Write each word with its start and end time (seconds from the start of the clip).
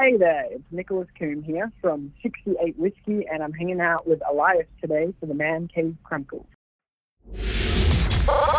Hey 0.00 0.16
there, 0.16 0.46
it's 0.52 0.62
Nicholas 0.70 1.08
Coombe 1.18 1.42
here 1.42 1.72
from 1.80 2.12
68 2.22 2.78
Whiskey, 2.78 3.26
and 3.26 3.42
I'm 3.42 3.52
hanging 3.52 3.80
out 3.80 4.06
with 4.06 4.22
Elias 4.30 4.68
today 4.80 5.12
for 5.18 5.26
the 5.26 5.34
Man 5.34 5.66
Cave 5.66 5.96
Chronicles. 6.04 6.46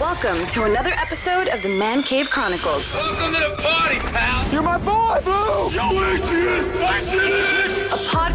Welcome 0.02 0.46
to 0.48 0.64
another 0.66 0.92
episode 0.92 1.48
of 1.48 1.62
the 1.62 1.70
Man 1.70 2.04
Cave 2.04 2.30
Chronicles, 2.30 2.94
Welcome 2.94 3.36
to 3.36 3.40
the 3.40 3.56
party, 3.58 4.00
pal. 4.00 4.52
You're 4.52 4.64
my 4.64 4.80
boy, 4.80 5.22
Blue! 5.24 5.72
Yo, 5.72 5.88
Adrian, 6.14 6.66
Adrian. 6.76 7.89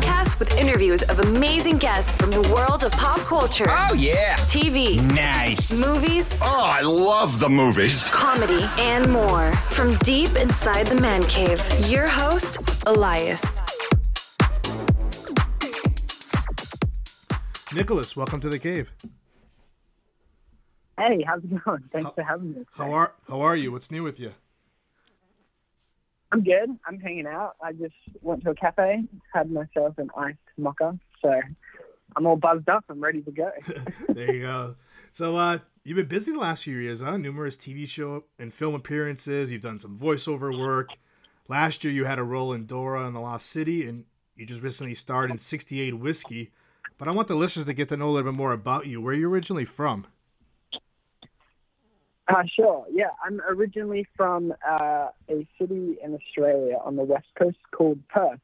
A 0.05 0.07
podcast 0.07 0.39
with 0.39 0.57
interviews 0.59 1.03
of 1.05 1.21
amazing 1.21 1.79
guests 1.79 2.15
from 2.15 2.31
the 2.31 2.41
world 2.55 2.85
of 2.85 2.93
pop 2.93 3.19
culture, 3.21 3.67
Oh 3.69 3.95
yeah. 3.95 4.37
TV, 4.47 5.01
Nice. 5.15 5.79
movies, 5.79 6.41
Oh, 6.43 6.63
I 6.65 6.83
love 6.83 7.39
the 7.41 7.49
movies. 7.49 8.09
comedy, 8.11 8.65
and 8.79 9.11
more. 9.11 9.53
From 9.71 9.97
deep 9.99 10.35
inside 10.37 10.87
the 10.87 11.01
Man 11.01 11.23
Cave, 11.25 11.61
your 11.89 12.09
host, 12.09 12.59
Elias. 12.87 13.61
Nicholas, 17.75 18.15
welcome 18.17 18.41
to 18.41 18.49
the 18.49 18.59
cave. 18.59 18.93
Hey, 20.97 21.25
how's 21.27 21.43
it 21.43 21.65
going? 21.65 21.83
Thanks 21.93 22.11
for 22.15 22.23
having 22.23 22.53
me. 22.53 22.65
How 22.73 22.93
are 22.93 23.13
how 23.29 23.41
are 23.41 23.57
you? 23.57 23.73
What's 23.73 23.91
new 23.91 24.05
with 24.05 24.21
you? 24.21 24.33
I'm 26.35 26.43
good. 26.43 26.69
I'm 26.85 26.99
hanging 26.99 27.29
out. 27.29 27.55
I 27.63 27.71
just 27.71 27.95
went 28.21 28.43
to 28.43 28.51
a 28.51 28.55
cafe, 28.57 29.05
had 29.33 29.53
myself 29.53 29.97
an 29.99 30.11
iced 30.17 30.37
mocha, 30.59 30.99
so 31.23 31.41
I'm 32.17 32.27
all 32.27 32.35
buzzed 32.35 32.69
up. 32.69 32.85
I'm 32.89 33.01
ready 33.01 33.23
to 33.23 33.31
go. 33.31 33.53
There 34.09 34.35
you 34.35 34.43
go. 34.43 34.75
So 35.13 35.37
uh 35.37 35.59
you've 35.85 35.95
been 35.95 36.07
busy 36.07 36.33
the 36.33 36.41
last 36.41 36.65
few 36.65 36.77
years, 36.77 37.03
huh? 37.03 37.19
Numerous 37.19 37.57
TV 37.57 37.89
show 37.89 38.25
and 38.37 38.53
film 38.53 38.75
appearances. 38.75 39.53
You've 39.53 39.63
done 39.63 39.79
some 39.79 39.97
voiceover 39.97 40.59
work. 40.59 40.97
Last 41.47 41.85
year 41.85 41.93
you 41.93 42.05
had 42.05 42.19
a 42.19 42.25
role 42.25 42.53
in 42.53 42.67
Dora 42.67 43.07
in 43.07 43.15
the 43.15 43.21
Lost 43.21 43.47
City, 43.49 43.87
and 43.87 44.05
you 44.35 44.45
just 44.45 44.61
recently 44.61 44.97
starred 44.97 45.31
in 45.31 45.39
68 45.39 45.95
Whiskey. 46.01 46.51
But 46.99 47.07
I 47.07 47.13
want 47.13 47.29
the 47.29 47.37
listeners 47.37 47.67
to 47.67 47.75
get 47.75 47.89
to 47.91 47.97
know 47.97 48.09
a 48.09 48.11
little 48.11 48.33
bit 48.33 48.37
more 48.37 48.53
about 48.53 48.89
you. 48.89 49.01
Where 49.01 49.15
are 49.15 49.17
you 49.17 49.31
originally 49.31 49.67
from? 49.67 50.09
Uh, 52.27 52.43
sure. 52.59 52.87
Yeah, 52.91 53.11
I'm 53.25 53.41
originally 53.49 54.07
from 54.17 54.55
uh, 54.67 55.09
a 55.29 55.47
city 55.61 55.97
in 56.03 56.15
Australia 56.15 56.79
on 56.83 56.97
the 56.97 57.03
west 57.05 57.27
coast 57.39 57.59
called 57.71 57.99
Perth, 58.09 58.41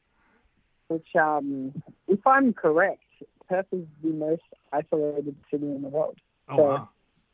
which, 0.89 1.09
um, 1.17 1.73
if 2.07 2.27
I'm 2.27 2.53
correct, 2.53 3.03
Perth 3.49 3.67
is 3.73 3.87
the 4.03 4.11
most 4.11 4.43
isolated 4.73 5.35
city 5.51 5.67
in 5.67 5.83
the 5.83 5.89
world. 5.89 6.19
Oh 6.49 6.57
So- 6.57 6.65
wow. 6.65 6.89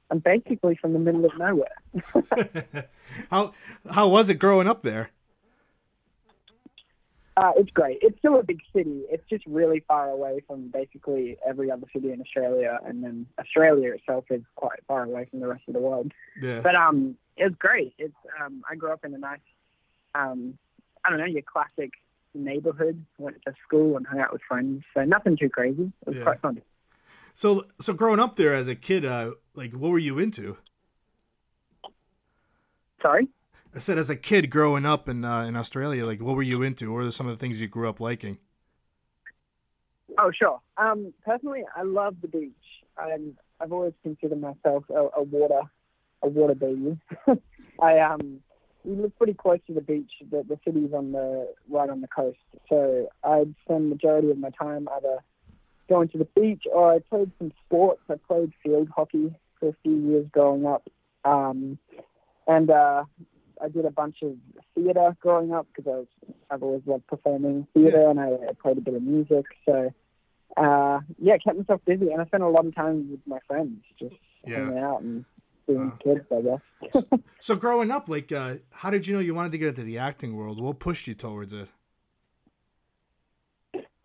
I'm 0.09 0.21
basically 0.21 0.77
from 0.77 0.93
the 0.93 1.01
middle 1.01 1.25
of 1.27 1.37
nowhere. 1.37 1.83
how 3.29 3.53
how 3.91 4.07
was 4.09 4.31
it 4.31 4.35
growing 4.35 4.69
up 4.69 4.83
there? 4.83 5.11
Uh, 7.37 7.53
it's 7.57 7.71
great. 7.71 7.99
It's 8.01 8.19
still 8.19 8.37
a 8.37 8.43
big 8.43 8.61
city. 8.75 9.03
It's 9.11 9.29
just 9.29 9.45
really 9.47 9.81
far 9.87 10.09
away 10.09 10.41
from 10.47 10.69
basically 10.69 11.37
every 11.47 11.71
other 11.71 11.87
city 11.93 12.11
in 12.11 12.21
Australia, 12.23 12.79
and 12.87 13.05
then 13.05 13.27
Australia 13.39 13.93
itself 13.93 14.25
is 14.31 14.41
quite 14.55 14.79
far 14.89 15.05
away 15.05 15.27
from 15.31 15.41
the 15.41 15.47
rest 15.47 15.63
of 15.69 15.75
the 15.75 15.81
world. 15.81 16.13
Yeah. 16.41 16.61
But 16.61 16.75
um, 16.77 17.17
it 17.37 17.45
was 17.45 17.53
great. 17.59 17.93
It's 17.99 18.15
um, 18.43 18.63
I 18.71 18.75
grew 18.75 18.91
up 18.91 19.05
in 19.05 19.13
a 19.15 19.19
nice, 19.19 19.41
um, 20.15 20.57
I 21.05 21.11
don't 21.11 21.19
know, 21.19 21.27
your 21.27 21.43
classic 21.43 21.91
neighborhood. 22.35 23.05
Went 23.19 23.43
to 23.47 23.55
school 23.67 23.99
and 23.99 24.07
hung 24.07 24.21
out 24.21 24.33
with 24.33 24.43
friends. 24.49 24.85
So 24.95 25.05
nothing 25.05 25.37
too 25.37 25.51
crazy. 25.51 25.93
It 26.07 26.09
was 26.09 26.17
Yeah. 26.17 26.23
quite 26.23 26.41
fun. 26.41 26.63
So 27.35 27.67
so 27.79 27.93
growing 27.93 28.19
up 28.19 28.37
there 28.37 28.55
as 28.55 28.67
a 28.67 28.75
kid, 28.75 29.05
uh, 29.05 29.33
like 29.55 29.73
what 29.75 29.91
were 29.91 29.99
you 29.99 30.19
into? 30.19 30.57
Sorry. 33.03 33.29
I 33.77 33.79
said 33.79 33.99
as 33.99 34.09
a 34.09 34.17
kid 34.17 34.49
growing 34.49 34.87
up 34.87 35.07
in 35.07 35.23
uh, 35.23 35.43
in 35.43 35.55
Australia, 35.55 36.07
like 36.07 36.23
what 36.23 36.35
were 36.35 36.43
you 36.43 36.63
into? 36.63 36.91
What 36.91 37.05
are 37.05 37.11
some 37.11 37.29
of 37.29 37.35
the 37.35 37.39
things 37.39 37.61
you 37.61 37.69
grew 37.69 37.91
up 37.91 38.01
liking? 38.01 38.39
Oh, 40.17 40.33
sure. 40.33 40.63
Um, 40.79 41.13
personally, 41.27 41.63
I 41.77 41.83
love 41.83 42.17
the 42.23 42.29
beach. 42.29 42.53
I'm, 42.97 43.37
I've 43.61 43.73
always 43.73 43.93
considered 44.03 44.41
myself 44.41 44.85
a, 44.89 45.09
a 45.19 45.23
water, 45.23 45.61
a 46.23 46.29
water 46.29 46.55
baby. 46.55 46.99
I 47.83 47.99
um, 47.99 48.41
we 48.83 48.97
live 48.97 49.15
pretty 49.19 49.35
close 49.35 49.59
to 49.67 49.75
the 49.75 49.83
beach. 49.83 50.11
The, 50.31 50.43
the 50.49 50.59
city's 50.65 50.95
on 50.95 51.13
the 51.13 51.53
right 51.69 51.91
on 51.91 52.01
the 52.01 52.09
coast, 52.09 52.39
so 52.71 53.11
I'd 53.25 53.55
spend 53.67 53.91
majority 53.91 54.31
of 54.31 54.39
my 54.39 54.51
time 54.59 54.89
either 54.97 55.19
going 55.91 56.09
to 56.09 56.19
the 56.19 56.29
beach 56.41 56.65
or 56.73 56.95
I 56.95 57.01
played 57.01 57.31
some 57.39 57.53
sports. 57.67 58.01
I 58.09 58.15
played 58.27 58.55
field 58.63 58.89
hockey 58.97 59.35
for 59.61 59.69
a 59.69 59.77
few 59.83 59.99
years 59.99 60.27
growing 60.33 60.65
up, 60.65 60.89
um, 61.27 61.79
and 62.47 62.71
uh, 62.71 63.05
I 63.63 63.69
did 63.69 63.85
a 63.85 63.91
bunch 63.91 64.19
of 64.23 64.35
theatre 64.75 65.17
growing 65.21 65.53
up 65.53 65.67
because 65.75 66.07
I've 66.51 66.63
always 66.63 66.83
loved 66.87 67.07
performing 67.07 67.67
theatre 67.75 68.09
and 68.11 68.21
I, 68.21 68.29
I 68.33 68.53
played 68.61 68.79
a 68.79 68.81
bit 68.81 68.95
of 68.95 69.03
music. 69.03 69.47
So 69.69 69.93
uh, 70.57 71.01
yeah, 71.19 71.37
kept 71.39 71.59
myself 71.59 71.81
busy 71.85 72.11
and 72.13 72.21
I 72.21 72.27
spent 72.27 72.43
a 72.43 72.49
lot 72.49 72.67
of 72.67 72.75
time 72.75 73.11
with 73.11 73.21
my 73.27 73.39
friends, 73.47 73.83
just 73.99 74.15
Yeah. 74.47 74.57
hanging 74.67 74.79
out 74.79 75.01
and 75.03 75.25
being 75.67 75.89
Wow. 75.91 75.99
kids, 76.05 76.27
I 76.33 76.41
guess. 76.43 77.05
So 77.39 77.55
growing 77.55 77.91
up, 77.93 78.09
like 78.09 78.33
uh, 78.33 78.57
how 78.71 78.91
did 78.91 79.07
you 79.07 79.15
know 79.15 79.21
you 79.21 79.35
wanted 79.35 79.53
to 79.53 79.59
get 79.59 79.69
into 79.69 79.83
the 79.85 79.99
acting 79.99 80.35
world? 80.35 80.61
What 80.61 80.79
pushed 80.81 81.07
you 81.07 81.15
towards 81.15 81.53
it? 81.53 81.69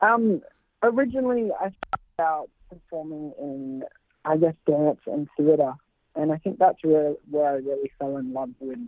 Um, 0.02 0.42
originally, 0.84 1.52
I 1.60 1.70
started 1.72 2.20
out 2.20 2.50
performing 2.70 3.34
in, 3.40 3.84
I 4.26 4.38
guess, 4.38 4.54
dance 4.68 5.00
and 5.08 5.28
theatre, 5.38 5.74
and 6.16 6.32
I 6.32 6.38
think 6.38 6.60
that's 6.60 6.78
where 6.84 7.14
where 7.30 7.50
I 7.50 7.54
really 7.56 7.92
fell 8.00 8.18
in 8.18 8.34
love 8.34 8.50
with, 8.60 8.80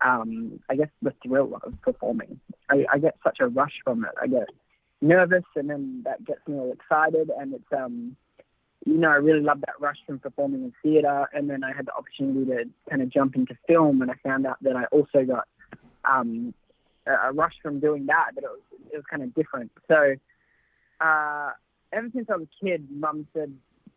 um, 0.00 0.60
I 0.68 0.76
guess, 0.76 0.88
the 1.02 1.14
thrill 1.24 1.58
of 1.62 1.74
performing. 1.82 2.40
I, 2.68 2.86
I 2.92 2.98
get 2.98 3.16
such 3.24 3.38
a 3.40 3.48
rush 3.48 3.80
from 3.84 4.04
it. 4.04 4.10
I 4.20 4.26
get 4.26 4.48
nervous, 5.00 5.44
and 5.54 5.70
then 5.70 6.02
that 6.04 6.24
gets 6.24 6.40
me 6.46 6.56
all 6.56 6.72
excited, 6.72 7.30
and 7.38 7.54
it's 7.54 7.72
um, 7.76 8.16
you 8.84 8.98
know, 8.98 9.10
I 9.10 9.16
really 9.16 9.40
love 9.40 9.60
that 9.62 9.80
rush 9.80 9.98
from 10.06 10.20
performing 10.20 10.62
in 10.62 10.72
theatre, 10.82 11.28
and 11.32 11.50
then 11.50 11.64
I 11.64 11.72
had 11.72 11.86
the 11.86 11.94
opportunity 11.94 12.46
to 12.46 12.68
kind 12.88 13.02
of 13.02 13.08
jump 13.08 13.34
into 13.34 13.56
film, 13.66 14.00
and 14.00 14.10
I 14.10 14.14
found 14.22 14.46
out 14.46 14.58
that 14.62 14.76
I 14.76 14.84
also 14.86 15.24
got 15.24 15.48
um, 16.04 16.54
a 17.06 17.32
rush 17.32 17.54
from 17.62 17.80
doing 17.80 18.06
that, 18.06 18.30
but 18.34 18.44
it 18.44 18.50
was 18.50 18.60
it 18.92 18.96
was 18.96 19.04
kind 19.10 19.22
of 19.22 19.34
different. 19.34 19.72
So 19.88 20.14
uh, 21.00 21.50
ever 21.92 22.08
since 22.14 22.28
I 22.30 22.36
was 22.36 22.46
a 22.62 22.64
kid, 22.64 22.86
Mum 22.90 23.26
said 23.34 23.52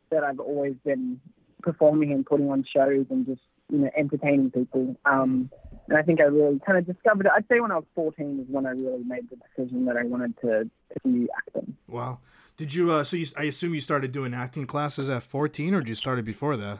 that 0.10 0.24
I've 0.24 0.40
always 0.40 0.76
been 0.84 1.22
performing 1.62 2.12
and 2.12 2.26
putting 2.26 2.50
on 2.50 2.64
shows 2.64 3.06
and 3.10 3.28
just 3.28 3.42
you 3.72 3.80
know 3.80 3.92
entertaining 3.96 4.50
people. 4.52 4.96
Um, 5.06 5.52
and 5.90 5.98
I 5.98 6.02
think 6.04 6.22
I 6.22 6.26
really 6.26 6.60
kind 6.60 6.78
of 6.78 6.86
discovered 6.86 7.26
it. 7.26 7.32
I'd 7.36 7.48
say 7.48 7.60
when 7.60 7.72
I 7.72 7.76
was 7.76 7.86
14 7.96 8.46
is 8.48 8.54
when 8.54 8.66
I 8.66 8.72
really 8.72 9.04
made 9.04 9.28
the 9.30 9.38
decision 9.38 9.86
that 9.86 9.98
I 9.98 10.04
wanted 10.04 10.40
to, 10.42 10.64
to 10.64 11.00
do 11.04 11.28
acting. 11.36 11.76
Wow. 11.88 12.20
Did 12.58 12.74
you? 12.74 12.92
Uh, 12.92 13.04
so 13.06 13.16
you, 13.16 13.26
I 13.38 13.44
assume 13.44 13.74
you 13.74 13.80
started 13.80 14.12
doing 14.12 14.34
acting 14.34 14.68
classes 14.68 15.08
at 15.08 15.24
fourteen, 15.24 15.74
or 15.74 15.80
did 15.80 15.88
you 15.88 15.96
started 15.96 16.26
before 16.26 16.58
that? 16.58 16.80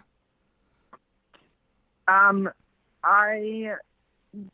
Um, 2.06 2.50
I 3.02 3.76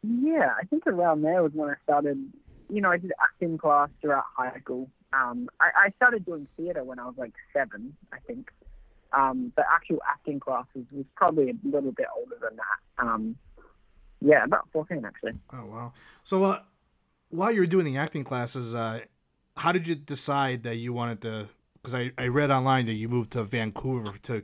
yeah, 0.04 0.54
I 0.56 0.66
think 0.66 0.86
around 0.86 1.24
there 1.24 1.42
was 1.42 1.52
when 1.54 1.72
I 1.72 1.74
started. 1.84 2.32
You 2.70 2.80
know, 2.80 2.92
I 2.92 2.98
did 2.98 3.12
acting 3.20 3.58
class 3.58 3.90
throughout 4.02 4.26
high 4.38 4.56
school. 4.60 4.88
Um, 5.14 5.50
I, 5.60 5.70
I 5.76 5.90
started 5.96 6.28
doing 6.28 6.48
theatre 6.58 6.84
when 6.84 7.00
I 7.00 7.06
was 7.06 7.16
like 7.18 7.34
seven, 7.54 7.96
I 8.14 8.18
think. 8.28 8.52
Um, 9.12 9.52
but 9.56 9.66
actual 9.74 10.04
acting 10.08 10.40
classes 10.40 10.86
was 10.92 11.06
probably 11.16 11.50
a 11.50 11.56
little 11.64 11.92
bit 11.92 12.06
older 12.16 12.36
than 12.40 12.56
that. 12.58 13.04
Um, 13.04 13.36
yeah, 14.26 14.44
about 14.44 14.68
fourteen 14.74 15.06
actually. 15.06 15.34
Oh 15.54 15.66
wow. 15.66 15.94
So 16.24 16.44
uh, 16.44 16.60
while 17.30 17.52
you 17.52 17.62
were 17.62 17.68
doing 17.68 17.86
the 17.86 17.98
acting 17.98 18.24
classes, 18.24 18.74
uh, 18.74 19.02
how 19.56 19.72
did 19.72 19.88
you 19.88 19.96
decide 19.96 20.64
that 20.64 20.78
you 20.78 20.92
wanted 20.94 21.22
to? 21.22 21.48
Because 21.76 21.94
I, 21.94 22.12
I 22.18 22.28
read 22.28 22.50
online 22.50 22.88
that 22.88 22.94
you 22.94 23.08
moved 23.08 23.32
to 23.34 23.44
Vancouver 23.44 24.18
to 24.24 24.44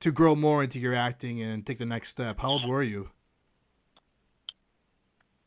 to 0.00 0.12
grow 0.12 0.34
more 0.34 0.62
into 0.62 0.78
your 0.78 0.94
acting 0.94 1.42
and 1.42 1.66
take 1.66 1.78
the 1.78 1.86
next 1.86 2.08
step. 2.10 2.38
How 2.38 2.50
old 2.50 2.68
were 2.68 2.82
you? 2.82 3.10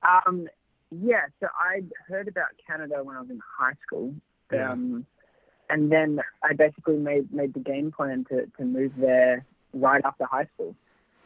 Um, 0.03 0.47
yeah, 0.91 1.25
so 1.40 1.47
I'd 1.59 1.91
heard 2.08 2.28
about 2.28 2.50
Canada 2.66 3.03
when 3.03 3.16
I 3.16 3.22
was 3.22 3.29
in 3.29 3.40
high 3.58 3.73
school. 3.85 4.14
Yeah. 4.52 4.72
Um, 4.72 5.05
and 5.70 5.91
then 5.91 6.22
I 6.44 6.53
basically 6.53 6.97
made, 6.97 7.34
made 7.34 7.53
the 7.53 7.59
game 7.59 7.91
plan 7.91 8.23
to, 8.29 8.46
to 8.58 8.64
move 8.64 8.94
there 8.97 9.46
right 9.73 10.03
after 10.05 10.26
high 10.26 10.47
school. 10.53 10.76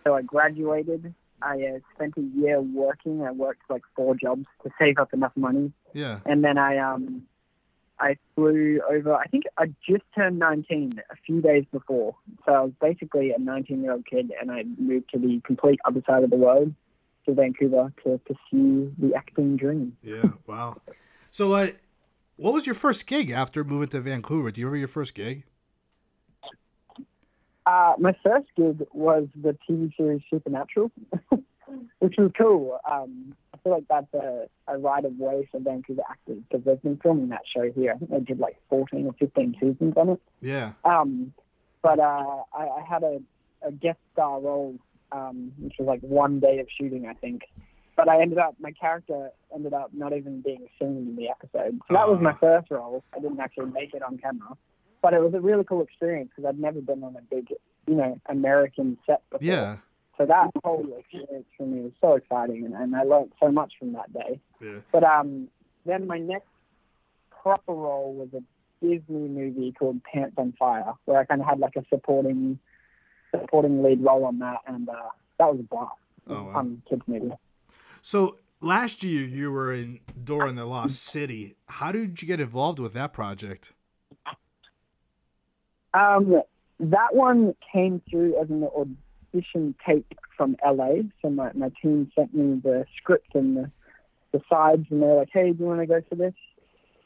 So 0.05 0.15
I 0.15 0.21
graduated. 0.21 1.13
I 1.41 1.63
uh, 1.63 1.79
spent 1.95 2.15
a 2.17 2.21
year 2.21 2.61
working. 2.61 3.23
I 3.23 3.31
worked 3.31 3.61
like 3.69 3.83
four 3.95 4.15
jobs 4.15 4.45
to 4.63 4.71
save 4.79 4.97
up 4.97 5.13
enough 5.13 5.33
money. 5.35 5.71
Yeah. 5.93 6.19
And 6.25 6.43
then 6.43 6.57
I 6.57 6.77
um, 6.77 7.23
I 7.99 8.17
flew 8.35 8.81
over. 8.89 9.15
I 9.15 9.25
think 9.25 9.43
I 9.57 9.73
just 9.87 10.03
turned 10.15 10.39
19 10.39 11.01
a 11.09 11.15
few 11.25 11.41
days 11.41 11.65
before. 11.71 12.15
So 12.45 12.53
I 12.53 12.59
was 12.61 12.71
basically 12.81 13.31
a 13.31 13.39
19 13.39 13.83
year 13.83 13.93
old 13.93 14.05
kid, 14.05 14.31
and 14.39 14.51
I 14.51 14.63
moved 14.77 15.09
to 15.11 15.19
the 15.19 15.41
complete 15.43 15.79
other 15.85 16.01
side 16.07 16.23
of 16.23 16.29
the 16.29 16.37
world, 16.37 16.73
to 17.25 17.33
Vancouver, 17.33 17.91
to 18.03 18.19
pursue 18.19 18.93
the 18.97 19.13
acting 19.15 19.57
dream. 19.57 19.97
Yeah. 20.01 20.31
Wow. 20.47 20.81
So 21.31 21.53
uh, 21.53 21.67
what 22.37 22.53
was 22.53 22.65
your 22.65 22.75
first 22.75 23.05
gig 23.05 23.31
after 23.31 23.63
moving 23.63 23.89
to 23.89 23.99
Vancouver? 24.01 24.51
Do 24.51 24.61
you 24.61 24.67
remember 24.67 24.79
your 24.79 24.87
first 24.87 25.13
gig? 25.13 25.43
Uh, 27.69 27.93
my 27.99 28.15
first 28.25 28.47
gig 28.57 28.83
was 28.93 29.27
the 29.39 29.55
TV 29.69 29.95
series 29.95 30.21
Supernatural, 30.29 30.91
which 31.99 32.15
was 32.17 32.31
cool. 32.35 32.79
Um, 32.89 33.35
I 33.53 33.57
feel 33.59 33.73
like 33.73 33.83
that's 33.87 34.11
a, 34.15 34.47
a 34.67 34.77
right 34.79 35.05
of 35.05 35.13
way 35.19 35.47
for 35.51 35.59
Vancouver 35.59 36.01
actors 36.09 36.39
because 36.49 36.65
they've 36.65 36.81
been 36.81 36.97
filming 36.97 37.29
that 37.29 37.43
show 37.55 37.71
here. 37.71 37.91
I 37.93 37.97
think 37.99 38.09
they 38.09 38.19
did 38.21 38.39
like 38.39 38.57
14 38.69 39.05
or 39.05 39.13
15 39.19 39.55
seasons 39.59 39.93
on 39.97 40.09
it. 40.09 40.21
Yeah. 40.41 40.71
Um, 40.83 41.31
but 41.83 41.99
uh, 41.99 42.43
I, 42.57 42.63
I 42.79 42.83
had 42.89 43.03
a, 43.03 43.19
a 43.61 43.71
guest 43.71 43.99
star 44.13 44.39
role, 44.41 44.75
um, 45.11 45.51
which 45.59 45.75
was 45.77 45.85
like 45.87 46.01
one 46.01 46.39
day 46.39 46.57
of 46.57 46.67
shooting, 46.75 47.05
I 47.07 47.13
think. 47.13 47.43
But 47.95 48.09
I 48.09 48.19
ended 48.21 48.39
up, 48.39 48.55
my 48.59 48.71
character 48.71 49.29
ended 49.53 49.73
up 49.73 49.91
not 49.93 50.13
even 50.13 50.41
being 50.41 50.67
seen 50.79 50.97
in 51.09 51.15
the 51.17 51.29
episode. 51.29 51.79
So 51.87 51.93
that 51.93 52.07
was 52.09 52.19
my 52.19 52.31
Ah. 52.31 52.37
first 52.41 52.71
role. 52.71 53.03
I 53.15 53.19
didn't 53.19 53.39
actually 53.39 53.71
make 53.71 53.93
it 53.93 54.01
on 54.01 54.17
camera. 54.17 54.57
But 55.01 55.13
it 55.13 55.21
was 55.21 55.33
a 55.33 55.39
really 55.39 55.63
cool 55.63 55.81
experience 55.81 56.31
because 56.35 56.49
I'd 56.49 56.59
never 56.59 56.81
been 56.81 57.03
on 57.03 57.15
a 57.15 57.21
big, 57.21 57.53
you 57.87 57.95
know, 57.95 58.19
American 58.27 58.97
set 59.05 59.21
before. 59.29 59.47
Yeah. 59.47 59.77
So 60.17 60.25
that 60.25 60.51
whole 60.63 60.85
experience 60.99 61.45
for 61.57 61.65
me 61.65 61.81
was 61.81 61.93
so 62.03 62.15
exciting, 62.15 62.65
and, 62.65 62.75
and 62.75 62.95
I 62.95 63.03
learned 63.03 63.31
so 63.41 63.51
much 63.51 63.73
from 63.79 63.93
that 63.93 64.11
day. 64.13 64.39
Yeah. 64.61 64.79
But 64.91 65.05
um, 65.05 65.47
then 65.85 66.07
my 66.07 66.17
next 66.17 66.49
proper 67.29 67.73
role 67.73 68.13
was 68.13 68.27
a 68.33 68.43
Disney 68.85 69.29
movie 69.29 69.71
called 69.71 70.01
Pants 70.03 70.35
on 70.37 70.53
Fire, 70.59 70.93
where 71.05 71.19
I 71.19 71.23
kind 71.23 71.41
of 71.41 71.47
had 71.47 71.59
like 71.59 71.75
a 71.77 71.85
supporting 71.89 72.59
supporting 73.31 73.81
lead 73.83 74.03
role 74.03 74.25
on 74.25 74.39
that, 74.39 74.59
and 74.67 74.89
uh, 74.89 75.09
that 75.37 75.51
was 75.51 75.59
a 75.59 75.63
blast. 75.63 75.93
Oh, 76.27 76.43
wow. 76.43 76.53
fun 76.53 76.81
kids 76.87 77.01
movie. 77.07 77.31
So 78.01 78.37
last 78.61 79.03
year 79.03 79.25
you 79.25 79.51
were 79.51 79.73
in 79.73 79.99
Dora 80.23 80.49
in 80.49 80.55
the 80.55 80.65
Lost 80.65 81.01
City. 81.01 81.55
How 81.67 81.91
did 81.91 82.21
you 82.21 82.27
get 82.27 82.39
involved 82.39 82.79
with 82.79 82.93
that 82.93 83.13
project? 83.13 83.73
Um, 85.93 86.41
that 86.79 87.13
one 87.13 87.55
came 87.71 88.01
through 88.09 88.39
as 88.41 88.49
an 88.49 88.63
audition 89.33 89.75
tape 89.85 90.17
from 90.35 90.55
LA. 90.65 91.01
So 91.21 91.29
my, 91.29 91.51
my 91.53 91.71
team 91.81 92.11
sent 92.17 92.33
me 92.33 92.59
the 92.63 92.85
script 92.97 93.35
and 93.35 93.57
the, 93.57 93.71
the 94.31 94.41
sides, 94.49 94.85
and 94.89 95.01
they're 95.01 95.15
like, 95.15 95.29
"Hey, 95.31 95.51
do 95.51 95.63
you 95.63 95.65
want 95.65 95.81
to 95.81 95.85
go 95.85 96.01
for 96.07 96.15
this?" 96.15 96.33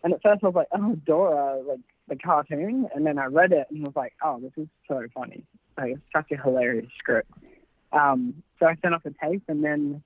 And 0.03 0.13
at 0.13 0.21
first 0.21 0.43
I 0.43 0.47
was 0.47 0.55
like, 0.55 0.67
"Oh, 0.71 0.95
Dora, 1.05 1.61
like 1.61 1.79
the 2.07 2.15
cartoon," 2.15 2.89
and 2.93 3.05
then 3.05 3.17
I 3.17 3.25
read 3.25 3.51
it 3.51 3.67
and 3.71 3.85
was 3.85 3.95
like, 3.95 4.13
"Oh, 4.21 4.39
this 4.39 4.51
is 4.57 4.67
so 4.87 5.05
funny! 5.13 5.43
Like, 5.77 5.93
it's 5.93 6.01
such 6.13 6.31
a 6.31 6.41
hilarious 6.41 6.91
script." 6.97 7.31
Um, 7.91 8.43
so 8.59 8.67
I 8.67 8.75
sent 8.81 8.93
off 8.93 9.05
a 9.05 9.11
tape, 9.11 9.43
and 9.47 9.63
then 9.63 10.03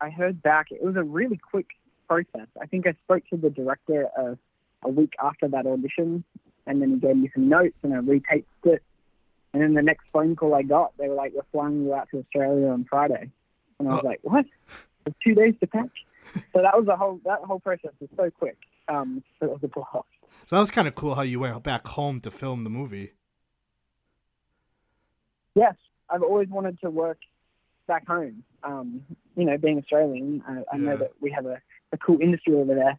I 0.00 0.10
heard 0.10 0.42
back. 0.42 0.72
It 0.72 0.82
was 0.82 0.96
a 0.96 1.02
really 1.02 1.36
quick 1.36 1.68
process. 2.08 2.48
I 2.60 2.66
think 2.66 2.86
I 2.86 2.94
spoke 3.04 3.22
to 3.30 3.36
the 3.36 3.50
director 3.50 4.08
uh, 4.18 4.34
a 4.82 4.88
week 4.88 5.14
after 5.22 5.46
that 5.48 5.66
audition, 5.66 6.24
and 6.66 6.80
then 6.80 6.90
he 6.90 6.96
gave 6.96 7.16
me 7.16 7.30
some 7.34 7.48
notes, 7.48 7.76
and 7.82 7.94
I 7.94 7.98
retaped 7.98 8.44
it. 8.64 8.82
And 9.52 9.62
then 9.62 9.74
the 9.74 9.82
next 9.82 10.04
phone 10.12 10.36
call 10.36 10.54
I 10.54 10.62
got, 10.62 10.96
they 10.96 11.08
were 11.08 11.14
like, 11.14 11.32
"We're 11.34 11.42
flying 11.52 11.84
you 11.84 11.94
out 11.94 12.08
to 12.10 12.18
Australia 12.20 12.68
on 12.68 12.84
Friday," 12.84 13.30
and 13.78 13.88
I 13.88 13.92
was 13.92 14.02
Oh. 14.04 14.06
like, 14.06 14.20
"What? 14.22 14.46
It's 15.06 15.16
two 15.24 15.34
days 15.34 15.54
to 15.60 15.66
pack?" 15.66 15.88
so 16.52 16.62
that 16.62 16.76
was 16.76 16.86
the 16.86 16.96
whole 16.96 17.20
that 17.24 17.40
whole 17.40 17.58
process 17.60 17.92
was 18.00 18.10
so 18.16 18.30
quick. 18.30 18.56
Um, 18.88 19.22
so 19.38 19.46
it 19.46 19.52
was 19.52 19.64
a 19.64 19.68
blast. 19.68 20.06
So 20.46 20.56
that 20.56 20.60
was 20.60 20.70
kind 20.70 20.86
of 20.88 20.94
cool 20.94 21.14
how 21.14 21.22
you 21.22 21.40
went 21.40 21.62
back 21.62 21.86
home 21.86 22.20
to 22.22 22.30
film 22.30 22.64
the 22.64 22.70
movie. 22.70 23.12
Yes, 25.54 25.74
I've 26.08 26.22
always 26.22 26.48
wanted 26.48 26.80
to 26.80 26.90
work 26.90 27.18
back 27.86 28.06
home. 28.06 28.44
Um, 28.62 29.02
you 29.36 29.44
know, 29.44 29.58
being 29.58 29.78
Australian, 29.78 30.42
I, 30.46 30.62
I 30.72 30.76
know 30.76 30.96
that 30.96 31.12
we 31.20 31.30
have 31.30 31.46
a, 31.46 31.60
a 31.92 31.98
cool 31.98 32.20
industry 32.20 32.54
over 32.54 32.74
there. 32.74 32.98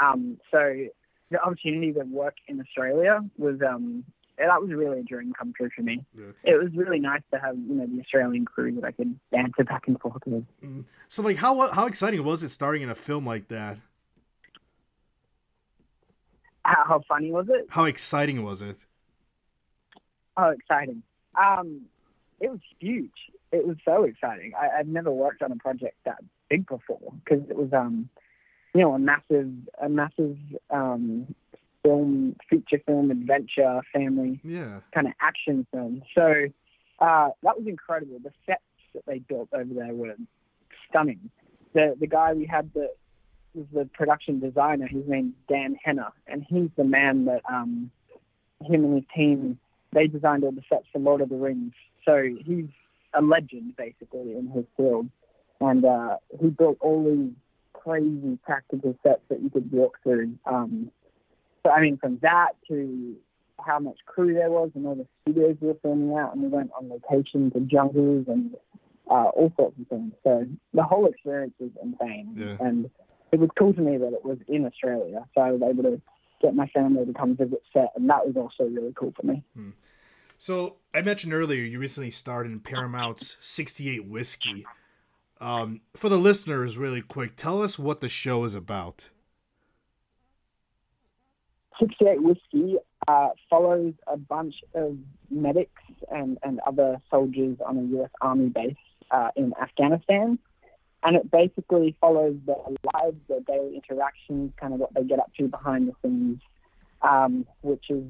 Um, 0.00 0.38
so 0.52 0.86
the 1.32 1.42
opportunity 1.42 1.92
to 1.92 2.04
work 2.04 2.36
in 2.48 2.60
Australia 2.60 3.20
was 3.36 3.60
um, 3.66 4.04
that 4.38 4.60
was 4.60 4.70
really 4.70 5.00
a 5.00 5.02
dream 5.02 5.32
come 5.36 5.52
true 5.56 5.70
for 5.74 5.82
me. 5.82 6.04
Yeah. 6.16 6.26
It 6.44 6.62
was 6.62 6.72
really 6.74 7.00
nice 7.00 7.22
to 7.32 7.38
have 7.38 7.56
you 7.56 7.74
know 7.74 7.86
the 7.86 8.00
Australian 8.00 8.44
crew 8.44 8.72
that 8.76 8.84
I 8.84 8.92
could 8.92 9.18
banter 9.30 9.64
back 9.64 9.88
and 9.88 10.00
forth 10.00 10.22
with. 10.26 10.44
So 11.08 11.22
like 11.22 11.36
how 11.36 11.70
how 11.72 11.86
exciting 11.86 12.22
was 12.24 12.42
it 12.42 12.50
starting 12.50 12.82
in 12.82 12.90
a 12.90 12.94
film 12.94 13.26
like 13.26 13.48
that? 13.48 13.78
How, 16.64 16.84
how 16.86 17.02
funny 17.08 17.32
was 17.32 17.48
it? 17.48 17.66
How 17.68 17.84
exciting 17.84 18.42
was 18.42 18.62
it? 18.62 18.84
Oh, 20.36 20.50
exciting. 20.50 21.02
Um, 21.34 21.82
it 22.40 22.50
was 22.50 22.60
huge. 22.78 23.10
It 23.50 23.66
was 23.66 23.76
so 23.84 24.04
exciting. 24.04 24.52
I, 24.58 24.78
I've 24.78 24.86
never 24.86 25.10
worked 25.10 25.42
on 25.42 25.52
a 25.52 25.56
project 25.56 25.96
that 26.04 26.18
big 26.48 26.66
before 26.66 27.12
because 27.24 27.48
it 27.50 27.56
was, 27.56 27.72
um, 27.72 28.08
you 28.74 28.80
know, 28.80 28.94
a 28.94 28.98
massive, 28.98 29.50
a 29.80 29.88
massive 29.88 30.36
um, 30.70 31.34
film, 31.84 32.36
feature 32.48 32.80
film, 32.86 33.10
adventure, 33.10 33.82
family 33.92 34.40
Yeah. 34.42 34.80
kind 34.94 35.06
of 35.06 35.12
action 35.20 35.66
film. 35.72 36.02
So 36.16 36.46
uh, 36.98 37.30
that 37.42 37.58
was 37.58 37.66
incredible. 37.66 38.18
The 38.22 38.32
sets 38.46 38.62
that 38.94 39.04
they 39.06 39.18
built 39.18 39.48
over 39.52 39.72
there 39.74 39.92
were 39.92 40.14
stunning. 40.88 41.30
The 41.74 41.96
the 41.98 42.06
guy 42.06 42.32
we 42.34 42.46
had 42.46 42.70
that 42.74 42.90
was 43.54 43.66
the 43.72 43.84
production 43.86 44.40
designer, 44.40 44.86
his 44.86 45.06
name's 45.06 45.34
Dan 45.48 45.76
Hennah, 45.86 46.12
and 46.26 46.44
he's 46.48 46.70
the 46.76 46.84
man 46.84 47.26
that 47.26 47.42
um, 47.50 47.90
him 48.64 48.84
and 48.84 48.94
his 48.94 49.04
team 49.14 49.58
they 49.92 50.06
designed 50.06 50.42
all 50.44 50.52
the 50.52 50.62
sets 50.70 50.86
for 50.90 50.98
Lord 51.00 51.20
of 51.20 51.28
the 51.28 51.36
Rings. 51.36 51.74
So 52.06 52.22
he's 52.22 52.68
a 53.12 53.20
legend 53.20 53.76
basically 53.76 54.34
in 54.36 54.48
his 54.48 54.64
field, 54.76 55.08
and 55.60 55.84
uh, 55.84 56.16
he 56.40 56.48
built 56.48 56.78
all 56.80 57.04
these 57.04 57.32
crazy 57.82 58.38
practical 58.44 58.96
sets 59.04 59.22
that 59.28 59.40
you 59.42 59.50
could 59.50 59.70
walk 59.72 59.98
through. 60.02 60.34
Um, 60.46 60.90
so 61.64 61.72
I 61.72 61.80
mean, 61.80 61.96
from 61.96 62.18
that 62.22 62.56
to 62.68 63.16
how 63.64 63.78
much 63.78 63.98
crew 64.06 64.34
there 64.34 64.50
was 64.50 64.70
and 64.74 64.86
all 64.86 64.94
the 64.96 65.06
studios 65.22 65.56
we 65.60 65.68
were 65.68 65.76
filming 65.82 66.16
out, 66.16 66.34
and 66.34 66.42
we 66.42 66.48
went 66.48 66.70
on 66.76 66.88
locations 66.88 67.54
and 67.54 67.68
jungles 67.68 68.26
and 68.28 68.54
uh, 69.08 69.26
all 69.34 69.52
sorts 69.56 69.78
of 69.80 69.86
things. 69.88 70.12
So 70.24 70.46
the 70.74 70.82
whole 70.82 71.06
experience 71.06 71.54
was 71.58 71.70
insane, 71.82 72.34
Yeah. 72.36 72.56
and 72.66 72.90
it 73.30 73.38
was 73.40 73.50
cool 73.58 73.72
to 73.72 73.80
me 73.80 73.96
that 73.98 74.12
it 74.12 74.24
was 74.24 74.38
in 74.48 74.64
Australia, 74.66 75.24
so 75.34 75.42
I 75.42 75.52
was 75.52 75.62
able 75.62 75.84
to 75.84 76.00
get 76.40 76.54
my 76.54 76.66
family 76.68 77.06
to 77.06 77.12
come 77.12 77.36
visit 77.36 77.62
set, 77.72 77.92
and 77.94 78.10
that 78.10 78.26
was 78.26 78.36
also 78.36 78.64
really 78.68 78.92
cool 78.94 79.12
for 79.18 79.26
me. 79.26 79.42
So 80.36 80.76
I 80.92 81.02
mentioned 81.02 81.32
earlier 81.32 81.62
you 81.62 81.78
recently 81.78 82.10
starred 82.10 82.46
in 82.46 82.58
Paramount's 82.58 83.36
68 83.40 84.04
Whiskey. 84.06 84.66
Um, 85.42 85.80
for 85.96 86.08
the 86.08 86.18
listeners, 86.18 86.78
really 86.78 87.02
quick, 87.02 87.34
tell 87.34 87.62
us 87.62 87.76
what 87.76 88.00
the 88.00 88.08
show 88.08 88.44
is 88.44 88.54
about. 88.54 89.10
68 91.80 92.22
Whiskey 92.22 92.76
uh, 93.08 93.30
follows 93.50 93.94
a 94.06 94.16
bunch 94.16 94.54
of 94.72 94.96
medics 95.30 95.82
and, 96.12 96.38
and 96.44 96.60
other 96.64 97.02
soldiers 97.10 97.56
on 97.66 97.76
a 97.76 97.82
U.S. 97.96 98.10
Army 98.20 98.50
base 98.50 98.76
uh, 99.10 99.30
in 99.34 99.52
Afghanistan. 99.60 100.38
And 101.02 101.16
it 101.16 101.28
basically 101.28 101.96
follows 102.00 102.36
their 102.46 102.54
lives, 102.94 103.16
their 103.28 103.40
daily 103.40 103.74
interactions, 103.74 104.52
kind 104.60 104.72
of 104.72 104.78
what 104.78 104.94
they 104.94 105.02
get 105.02 105.18
up 105.18 105.32
to 105.38 105.48
behind 105.48 105.88
the 105.88 105.94
scenes, 106.04 106.40
um, 107.02 107.48
which 107.62 107.86
is 107.90 108.04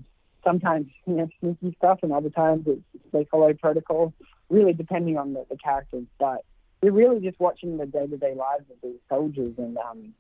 sometimes 0.45 0.89
you 1.07 1.15
know, 1.15 1.29
sneaky 1.41 1.75
stuff, 1.79 2.01
and 2.03 2.13
other 2.13 2.29
times 2.29 2.67
it's, 2.67 2.83
they 3.11 3.25
follow 3.25 3.55
protocol, 3.55 4.13
really 4.51 4.75
depending 4.75 5.17
on 5.17 5.33
the, 5.33 5.47
the 5.49 5.57
characters. 5.57 6.05
But 6.19 6.45
you're 6.83 6.93
really 6.93 7.21
just 7.21 7.39
watching 7.39 7.79
the 7.79 7.87
day-to-day 7.87 8.35
lives 8.35 8.65
of 8.71 8.77
these 8.83 8.99
soldiers 9.09 9.55
and 9.57 9.79
um, 9.79 10.13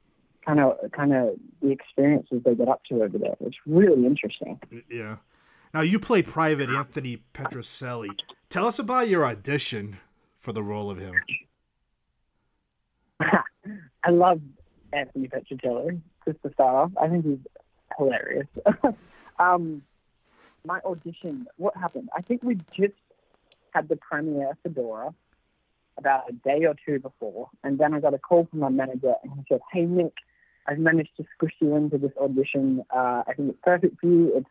kind 0.46 0.60
of 0.60 0.78
kind 0.92 1.12
of 1.12 1.36
the 1.60 1.70
experiences 1.70 2.40
they 2.44 2.54
get 2.54 2.68
up 2.68 2.82
to 2.88 3.02
over 3.02 3.18
there. 3.18 3.34
It's 3.40 3.56
really 3.66 4.06
interesting. 4.06 4.60
Yeah. 4.88 5.16
Now 5.74 5.80
you 5.80 5.98
play 5.98 6.22
Private 6.22 6.70
Anthony 6.70 7.22
Petrocelli. 7.34 8.10
Tell 8.48 8.66
us 8.66 8.78
about 8.78 9.08
your 9.08 9.26
audition 9.26 9.98
for 10.38 10.52
the 10.52 10.62
role 10.62 10.90
of 10.90 10.98
him. 10.98 11.14
I 14.04 14.10
love 14.10 14.40
Anthony 14.92 15.28
Petrocelli, 15.28 16.00
just 16.26 16.42
to 16.42 16.52
start 16.52 16.74
off. 16.74 16.92
I 17.00 17.08
think 17.08 17.24
he's 17.24 17.38
hilarious. 17.96 18.46
um, 19.38 19.82
my 20.64 20.80
audition, 20.84 21.46
what 21.56 21.76
happened? 21.76 22.10
I 22.16 22.20
think 22.20 22.42
we 22.42 22.56
just 22.76 22.94
had 23.70 23.88
the 23.88 23.96
premiere 23.96 24.56
for 24.62 24.68
Dora 24.68 25.14
about 25.98 26.28
a 26.28 26.32
day 26.32 26.64
or 26.64 26.74
two 26.86 26.98
before, 26.98 27.48
and 27.62 27.78
then 27.78 27.94
I 27.94 28.00
got 28.00 28.14
a 28.14 28.18
call 28.18 28.46
from 28.50 28.60
my 28.60 28.68
manager, 28.68 29.14
and 29.22 29.32
he 29.32 29.44
said, 29.48 29.60
"Hey 29.72 29.84
Nick, 29.84 30.14
I've 30.66 30.78
managed 30.78 31.16
to 31.16 31.24
squish 31.34 31.54
you 31.60 31.76
into 31.76 31.98
this 31.98 32.12
audition. 32.20 32.84
Uh, 32.90 33.22
I 33.26 33.34
think 33.34 33.50
it's 33.50 33.58
perfect 33.62 34.00
for 34.00 34.06
you. 34.06 34.36
It's 34.36 34.48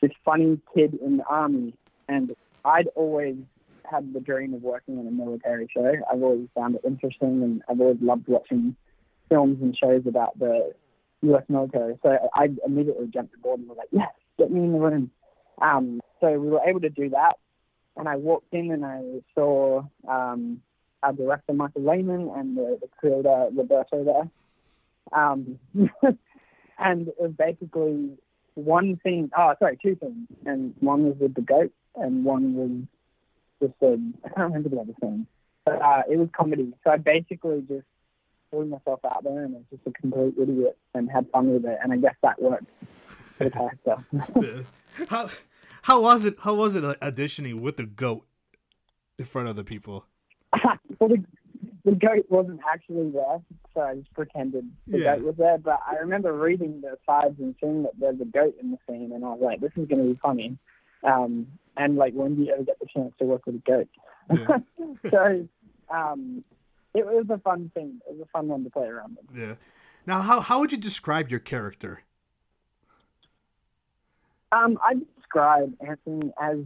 this 0.00 0.12
funny 0.24 0.60
kid 0.74 0.94
in 0.94 1.18
the 1.18 1.24
army, 1.24 1.74
and 2.08 2.34
I'd 2.64 2.88
always 2.94 3.36
had 3.84 4.12
the 4.12 4.20
dream 4.20 4.54
of 4.54 4.62
working 4.62 4.98
on 4.98 5.06
a 5.06 5.10
military 5.10 5.68
show. 5.74 5.92
I've 6.10 6.22
always 6.22 6.48
found 6.54 6.76
it 6.76 6.82
interesting, 6.84 7.42
and 7.42 7.62
I've 7.68 7.80
always 7.80 8.00
loved 8.00 8.28
watching 8.28 8.76
films 9.28 9.60
and 9.62 9.76
shows 9.76 10.06
about 10.06 10.38
the 10.38 10.72
U.S. 11.22 11.44
military. 11.48 11.98
So 12.02 12.28
I 12.34 12.50
immediately 12.64 13.08
jumped 13.08 13.34
aboard 13.34 13.60
and 13.60 13.68
was 13.68 13.78
like, 13.78 13.88
"Yes, 13.90 14.12
get 14.38 14.50
me 14.50 14.64
in 14.64 14.72
the 14.72 14.78
room." 14.78 15.10
Um, 15.60 16.00
so 16.20 16.38
we 16.38 16.48
were 16.48 16.62
able 16.64 16.80
to 16.80 16.90
do 16.90 17.10
that, 17.10 17.38
and 17.96 18.08
I 18.08 18.16
walked 18.16 18.52
in 18.54 18.70
and 18.70 18.84
I 18.84 19.02
saw 19.34 19.84
um, 20.08 20.62
our 21.02 21.12
director 21.12 21.52
Michael 21.52 21.82
Lehmann 21.82 22.30
and 22.36 22.56
the, 22.56 22.78
the 22.80 22.88
creator 22.98 23.48
Roberto 23.54 24.04
there. 24.04 24.30
Um, 25.12 25.58
and 26.78 27.08
it 27.08 27.16
was 27.18 27.32
basically 27.32 28.16
one 28.54 28.96
thing. 29.02 29.30
Oh, 29.36 29.54
sorry, 29.60 29.78
two 29.82 29.96
things. 29.96 30.28
And 30.46 30.74
one 30.80 31.04
was 31.04 31.16
with 31.18 31.34
the 31.34 31.40
goat, 31.40 31.72
and 31.96 32.24
one 32.24 32.54
was 32.54 32.70
just 33.62 33.82
a, 33.82 34.00
I 34.24 34.28
can't 34.28 34.52
remember 34.52 34.68
the 34.68 34.80
other 34.80 34.94
thing. 35.00 35.26
But 35.64 35.82
uh, 35.82 36.02
it 36.10 36.16
was 36.16 36.28
comedy. 36.32 36.72
So 36.84 36.92
I 36.92 36.96
basically 36.96 37.64
just 37.68 37.84
putting 38.50 38.70
myself 38.70 39.00
out 39.04 39.22
there 39.24 39.44
and 39.44 39.54
was 39.54 39.62
just 39.70 39.82
a 39.86 39.92
complete 39.92 40.34
idiot 40.40 40.76
and 40.94 41.10
had 41.10 41.30
fun 41.30 41.52
with 41.52 41.64
it. 41.64 41.78
And 41.82 41.92
I 41.92 41.96
guess 41.96 42.14
that 42.22 42.40
worked 42.40 42.64
for 43.36 43.44
the 43.44 43.50
character. 43.50 43.96
How 45.08 45.30
how 45.82 46.02
was 46.02 46.24
it? 46.24 46.36
How 46.40 46.54
was 46.54 46.74
it 46.74 46.84
uh, 46.84 46.94
auditioning 47.00 47.60
with 47.60 47.76
the 47.76 47.84
goat 47.84 48.26
in 49.18 49.24
front 49.24 49.48
of 49.48 49.56
the 49.56 49.64
people? 49.64 50.04
well, 51.00 51.08
the, 51.08 51.24
the 51.84 51.94
goat 51.96 52.26
wasn't 52.28 52.60
actually 52.70 53.10
there, 53.10 53.40
so 53.74 53.80
I 53.80 53.96
just 53.96 54.12
pretended 54.12 54.70
the 54.86 54.98
Yeah. 54.98 55.16
goat 55.16 55.24
was 55.24 55.36
there. 55.36 55.58
But 55.58 55.80
I 55.90 55.96
remember 55.96 56.32
reading 56.32 56.80
the 56.82 56.98
sides 57.06 57.38
and 57.38 57.54
seeing 57.60 57.82
that 57.84 57.98
there's 57.98 58.20
a 58.20 58.26
goat 58.26 58.54
in 58.60 58.70
the 58.70 58.78
scene, 58.86 59.10
and 59.12 59.24
I 59.24 59.28
was 59.28 59.40
like, 59.40 59.60
this 59.60 59.72
is 59.76 59.88
going 59.88 60.02
to 60.02 60.14
be 60.14 60.20
funny. 60.22 60.58
Um, 61.02 61.46
and 61.76 61.96
like, 61.96 62.12
when 62.12 62.34
do 62.36 62.42
you 62.42 62.52
ever 62.52 62.62
get 62.62 62.78
the 62.78 62.86
chance 62.86 63.14
to 63.18 63.24
work 63.24 63.46
with 63.46 63.54
a 63.56 63.58
goat? 63.58 63.88
Yeah. 64.30 64.58
so 65.10 65.48
um, 65.88 66.44
it 66.94 67.06
was 67.06 67.26
a 67.30 67.38
fun 67.38 67.70
thing. 67.74 68.00
It 68.08 68.16
was 68.18 68.26
a 68.28 68.30
fun 68.30 68.48
one 68.48 68.64
to 68.64 68.70
play 68.70 68.86
around 68.86 69.16
with. 69.16 69.38
Yeah. 69.38 69.54
Now, 70.06 70.20
how 70.20 70.40
how 70.40 70.60
would 70.60 70.72
you 70.72 70.78
describe 70.78 71.30
your 71.30 71.40
character? 71.40 72.02
Um, 74.52 74.78
I 74.82 74.94
describe 75.16 75.74
Anthony 75.80 76.32
as 76.40 76.58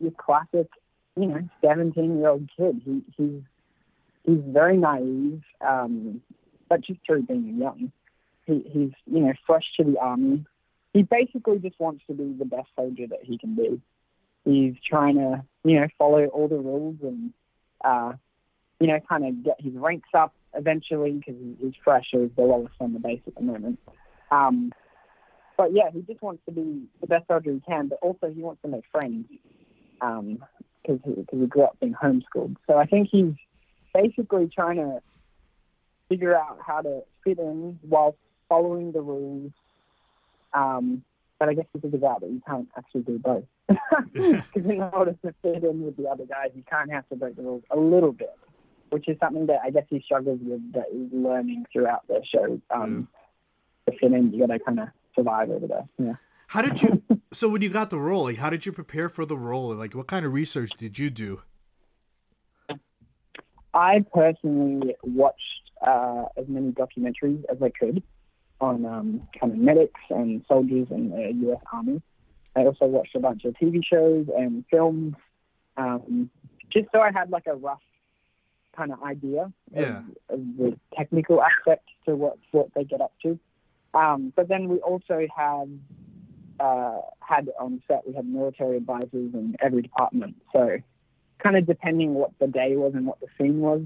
your 0.00 0.10
classic, 0.12 0.68
you 1.16 1.26
know, 1.26 1.48
seventeen-year-old 1.64 2.50
kid. 2.56 2.82
He, 2.84 3.02
he's 3.16 3.42
he's 4.24 4.40
very 4.46 4.76
naive, 4.76 5.42
um, 5.60 6.20
but 6.68 6.80
just 6.80 7.00
through 7.06 7.22
being 7.22 7.58
young, 7.58 7.92
he, 8.46 8.62
he's 8.70 8.92
you 9.06 9.20
know 9.20 9.32
fresh 9.46 9.64
to 9.78 9.84
the 9.84 9.98
army. 9.98 10.44
He 10.92 11.02
basically 11.02 11.58
just 11.58 11.78
wants 11.78 12.04
to 12.08 12.14
be 12.14 12.32
the 12.32 12.44
best 12.44 12.68
soldier 12.76 13.06
that 13.08 13.22
he 13.22 13.38
can 13.38 13.54
be. 13.54 13.80
He's 14.44 14.74
trying 14.88 15.16
to 15.16 15.44
you 15.64 15.80
know 15.80 15.88
follow 15.98 16.26
all 16.26 16.48
the 16.48 16.56
rules 16.56 16.96
and 17.02 17.32
uh, 17.84 18.12
you 18.78 18.86
know 18.86 19.00
kind 19.00 19.24
of 19.26 19.44
get 19.44 19.60
his 19.60 19.74
ranks 19.74 20.08
up 20.14 20.34
eventually 20.54 21.12
because 21.12 21.36
he's 21.60 21.74
fresh. 21.82 22.08
He's 22.10 22.30
the 22.36 22.42
lowest 22.42 22.74
on 22.80 22.92
the 22.92 23.00
base 23.00 23.20
at 23.26 23.34
the 23.34 23.42
moment. 23.42 23.78
Um, 24.30 24.72
but 25.56 25.72
yeah, 25.72 25.90
he 25.92 26.00
just 26.02 26.22
wants 26.22 26.42
to 26.46 26.52
be 26.52 26.84
the 27.00 27.06
best 27.06 27.26
soldier 27.28 27.52
he 27.52 27.60
can, 27.60 27.88
but 27.88 27.98
also 28.00 28.32
he 28.32 28.40
wants 28.40 28.62
to 28.62 28.68
make 28.68 28.84
friends 28.90 29.26
because 30.00 30.98
he, 31.04 31.14
cause 31.14 31.38
he 31.38 31.46
grew 31.46 31.64
up 31.64 31.76
being 31.80 31.94
homeschooled. 31.94 32.56
So 32.66 32.78
I 32.78 32.86
think 32.86 33.08
he's 33.10 33.34
basically 33.92 34.48
trying 34.48 34.76
to 34.76 35.00
figure 36.08 36.36
out 36.36 36.58
how 36.64 36.82
to 36.82 37.02
fit 37.24 37.38
in 37.38 37.78
while 37.82 38.16
following 38.48 38.92
the 38.92 39.00
rules. 39.00 39.52
Um, 40.52 41.04
but 41.38 41.48
I 41.48 41.54
guess 41.54 41.66
he 41.72 41.80
figures 41.80 42.02
out 42.02 42.20
that 42.20 42.30
you 42.30 42.42
can't 42.46 42.68
actually 42.76 43.02
do 43.02 43.18
both. 43.18 43.44
Because 44.12 44.70
in 44.70 44.82
order 44.82 45.16
to 45.24 45.34
fit 45.42 45.64
in 45.64 45.84
with 45.84 45.96
the 45.96 46.06
other 46.08 46.24
guys, 46.26 46.50
you 46.54 46.62
can't 46.68 46.90
have 46.90 47.08
to 47.08 47.16
break 47.16 47.36
the 47.36 47.42
rules 47.42 47.62
a 47.70 47.78
little 47.78 48.12
bit, 48.12 48.36
which 48.90 49.08
is 49.08 49.16
something 49.20 49.46
that 49.46 49.60
I 49.64 49.70
guess 49.70 49.84
he 49.88 50.00
struggles 50.00 50.40
with 50.42 50.72
that 50.72 50.86
he's 50.92 51.08
learning 51.12 51.66
throughout 51.72 52.06
the 52.08 52.22
show. 52.24 52.60
Um, 52.70 53.08
To 53.86 53.96
fit 53.96 54.12
in, 54.12 54.32
you 54.32 54.40
got 54.40 54.52
to 54.52 54.58
kind 54.58 54.80
of 54.80 54.88
survive 55.16 55.50
over 55.50 55.66
there. 55.66 55.88
Yeah. 55.98 56.14
How 56.48 56.62
did 56.62 56.82
you? 56.82 57.02
so 57.32 57.48
when 57.48 57.62
you 57.62 57.68
got 57.68 57.90
the 57.90 57.98
role, 57.98 58.24
like, 58.24 58.38
how 58.38 58.50
did 58.50 58.66
you 58.66 58.72
prepare 58.72 59.08
for 59.08 59.24
the 59.24 59.36
role? 59.36 59.74
Like, 59.74 59.94
what 59.94 60.08
kind 60.08 60.26
of 60.26 60.32
research 60.32 60.70
did 60.76 60.98
you 60.98 61.08
do? 61.08 61.42
I 63.74 64.04
personally 64.12 64.94
watched 65.02 65.70
uh, 65.86 66.24
as 66.36 66.46
many 66.48 66.72
documentaries 66.72 67.44
as 67.50 67.62
I 67.62 67.70
could 67.70 68.02
on 68.60 68.84
um, 68.84 69.28
kind 69.38 69.52
of 69.52 69.58
medics 69.58 70.00
and 70.10 70.44
soldiers 70.50 70.88
in 70.90 71.10
the 71.10 71.32
U.S. 71.46 71.60
Army. 71.72 72.02
I 72.56 72.64
also 72.64 72.86
watched 72.86 73.14
a 73.14 73.20
bunch 73.20 73.44
of 73.44 73.54
TV 73.54 73.80
shows 73.84 74.26
and 74.36 74.64
films, 74.70 75.14
um, 75.76 76.30
just 76.68 76.86
so 76.94 77.00
I 77.00 77.10
had 77.12 77.30
like 77.30 77.46
a 77.46 77.54
rough 77.54 77.80
kind 78.76 78.92
of 78.92 79.02
idea 79.02 79.52
Yeah. 79.72 80.02
of, 80.28 80.40
of 80.40 80.56
the 80.58 80.78
technical 80.96 81.42
aspect 81.42 81.88
to 82.06 82.16
what 82.16 82.38
what 82.50 82.68
they 82.74 82.84
get 82.84 83.00
up 83.00 83.12
to. 83.22 83.38
Um, 83.94 84.32
but 84.36 84.48
then 84.48 84.68
we 84.68 84.78
also 84.78 85.26
had 85.34 85.78
uh, 86.58 87.00
had 87.20 87.48
on 87.58 87.82
set 87.88 88.06
we 88.06 88.14
had 88.14 88.26
military 88.26 88.76
advisors 88.76 89.10
in 89.34 89.56
every 89.60 89.82
department, 89.82 90.36
so 90.54 90.78
kind 91.42 91.56
of 91.56 91.66
depending 91.66 92.14
what 92.14 92.30
the 92.38 92.46
day 92.46 92.76
was 92.76 92.94
and 92.94 93.06
what 93.06 93.20
the 93.20 93.26
scene 93.38 93.60
was, 93.60 93.82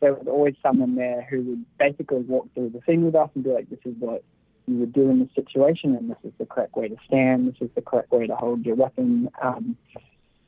there 0.00 0.14
was 0.14 0.26
always 0.26 0.54
someone 0.62 0.94
there 0.94 1.22
who 1.22 1.42
would 1.42 1.64
basically 1.78 2.20
walk 2.20 2.48
through 2.54 2.70
the 2.70 2.80
scene 2.86 3.04
with 3.04 3.14
us 3.14 3.30
and 3.34 3.44
be 3.44 3.50
like, 3.50 3.68
"This 3.70 3.78
is 3.84 3.94
what 3.98 4.22
you 4.66 4.76
would 4.76 4.92
do 4.92 5.08
in 5.10 5.20
this 5.20 5.34
situation, 5.34 5.94
and 5.94 6.10
this 6.10 6.18
is 6.24 6.32
the 6.38 6.46
correct 6.46 6.76
way 6.76 6.88
to 6.88 6.96
stand. 7.06 7.48
This 7.48 7.60
is 7.60 7.70
the 7.74 7.82
correct 7.82 8.10
way 8.10 8.26
to 8.26 8.36
hold 8.36 8.64
your 8.66 8.76
weapon." 8.76 9.30
Um, 9.40 9.76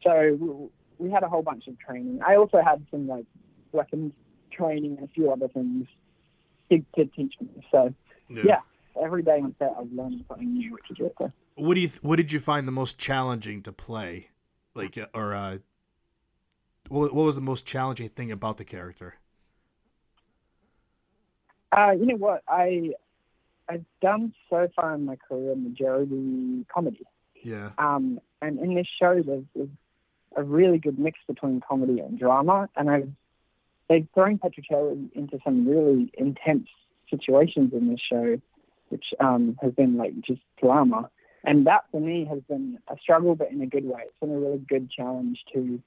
so 0.04 0.70
we, 0.98 1.06
we 1.06 1.10
had 1.10 1.22
a 1.22 1.28
whole 1.28 1.42
bunch 1.42 1.66
of 1.68 1.78
training. 1.78 2.20
I 2.26 2.36
also 2.36 2.62
had 2.62 2.84
some 2.90 3.08
like 3.08 3.26
weapons 3.72 4.12
training 4.50 4.96
and 4.98 5.08
a 5.08 5.12
few 5.12 5.30
other 5.30 5.48
things 5.48 5.86
to, 6.70 6.84
to 6.96 7.04
teach 7.06 7.34
me. 7.40 7.48
So 7.70 7.94
yeah, 8.28 8.60
every 9.00 9.22
day 9.22 9.40
on 9.40 9.54
set 9.58 9.72
I 9.76 9.80
was 9.80 9.88
learning 9.92 10.24
something 10.28 10.52
new, 10.52 10.72
which 10.72 10.90
is 10.90 10.98
really 10.98 11.12
cool. 11.16 11.32
What 11.54 11.74
do 11.74 11.80
you? 11.80 11.90
What 12.02 12.16
did 12.16 12.32
you 12.32 12.40
find 12.40 12.68
the 12.68 12.72
most 12.72 12.98
challenging 12.98 13.62
to 13.62 13.72
play? 13.72 14.28
Like, 14.74 14.96
uh, 14.96 15.06
or 15.12 15.34
uh, 15.34 15.58
what, 16.88 17.14
what 17.14 17.24
was 17.24 17.34
the 17.34 17.40
most 17.40 17.66
challenging 17.66 18.08
thing 18.08 18.32
about 18.32 18.56
the 18.56 18.64
character? 18.64 19.14
Uh, 21.70 21.94
you 21.98 22.06
know 22.06 22.16
what? 22.16 22.42
I 22.48 22.94
I've 23.68 23.84
done 24.00 24.32
so 24.48 24.68
far 24.74 24.94
in 24.94 25.04
my 25.04 25.16
career 25.16 25.54
majority 25.54 26.64
comedy. 26.72 27.04
Yeah. 27.42 27.70
Um, 27.78 28.20
and 28.40 28.58
in 28.58 28.74
this 28.74 28.86
show, 29.00 29.22
there's, 29.22 29.44
there's 29.54 29.68
a 30.36 30.42
really 30.42 30.78
good 30.78 30.98
mix 30.98 31.18
between 31.26 31.60
comedy 31.60 32.00
and 32.00 32.18
drama. 32.18 32.68
And 32.76 32.90
I've 32.90 33.10
they've 33.88 34.06
thrown 34.14 34.40
into 35.14 35.38
some 35.44 35.68
really 35.68 36.10
intense 36.14 36.68
situations 37.10 37.72
in 37.72 37.88
this 37.88 38.00
show, 38.00 38.40
which 38.88 39.14
um, 39.20 39.58
has 39.60 39.72
been 39.72 39.96
like 39.96 40.18
just 40.20 40.40
drama. 40.62 41.10
And 41.44 41.66
that 41.66 41.84
for 41.90 42.00
me 42.00 42.24
has 42.26 42.40
been 42.48 42.78
a 42.88 42.96
struggle, 42.98 43.34
but 43.34 43.50
in 43.50 43.60
a 43.62 43.66
good 43.66 43.84
way. 43.84 44.02
It's 44.04 44.20
been 44.20 44.34
a 44.34 44.38
really 44.38 44.58
good 44.58 44.90
challenge 44.90 45.44
to 45.54 45.80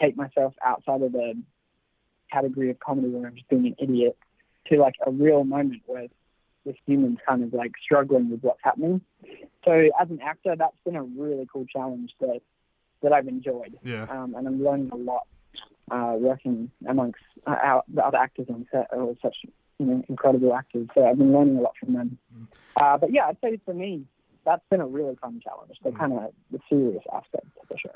take 0.00 0.16
myself 0.16 0.54
outside 0.64 1.02
of 1.02 1.12
the 1.12 1.36
category 2.30 2.70
of 2.70 2.78
comedy 2.80 3.08
where 3.08 3.26
I'm 3.28 3.34
just 3.34 3.48
being 3.48 3.66
an 3.66 3.76
idiot 3.78 4.16
to 4.70 4.78
like 4.78 4.94
a 5.06 5.10
real 5.10 5.44
moment 5.44 5.82
where 5.86 6.06
this 6.64 6.76
human's 6.86 7.18
kind 7.26 7.42
of 7.42 7.52
like 7.52 7.72
struggling 7.82 8.30
with 8.30 8.40
what's 8.42 8.60
happening. 8.62 9.00
So 9.66 9.72
as 10.00 10.10
an 10.10 10.20
actor, 10.22 10.54
that's 10.56 10.76
been 10.84 10.96
a 10.96 11.02
really 11.02 11.46
cool 11.52 11.66
challenge 11.66 12.12
that 12.20 12.40
that 13.02 13.12
I've 13.12 13.26
enjoyed, 13.26 13.76
Yeah. 13.82 14.04
um, 14.08 14.36
and 14.36 14.46
I'm 14.46 14.62
learning 14.62 14.90
a 14.92 14.96
lot 14.96 15.26
uh, 15.90 16.14
working 16.16 16.70
amongst 16.86 17.18
uh, 17.46 17.56
our, 17.60 17.82
the 17.92 18.06
other 18.06 18.16
actors 18.18 18.46
on 18.48 18.64
set 18.70 18.86
are 18.92 19.00
all 19.00 19.16
such 19.20 19.34
you 19.78 19.86
know 19.86 20.04
incredible 20.08 20.54
actors. 20.54 20.86
So 20.94 21.04
I've 21.04 21.18
been 21.18 21.32
learning 21.32 21.56
a 21.58 21.60
lot 21.62 21.74
from 21.78 21.94
them. 21.94 22.18
Uh, 22.76 22.96
but 22.98 23.12
yeah, 23.12 23.26
I'd 23.26 23.38
say 23.42 23.58
for 23.64 23.74
me, 23.74 24.04
that's 24.44 24.62
been 24.70 24.80
a 24.80 24.86
really 24.86 25.16
fun 25.16 25.40
challenge. 25.42 25.72
The 25.82 25.90
kind 25.90 26.12
of 26.12 26.32
the 26.52 26.60
serious 26.68 27.02
aspect 27.12 27.46
of 27.60 27.68
the 27.68 27.76
show. 27.78 27.90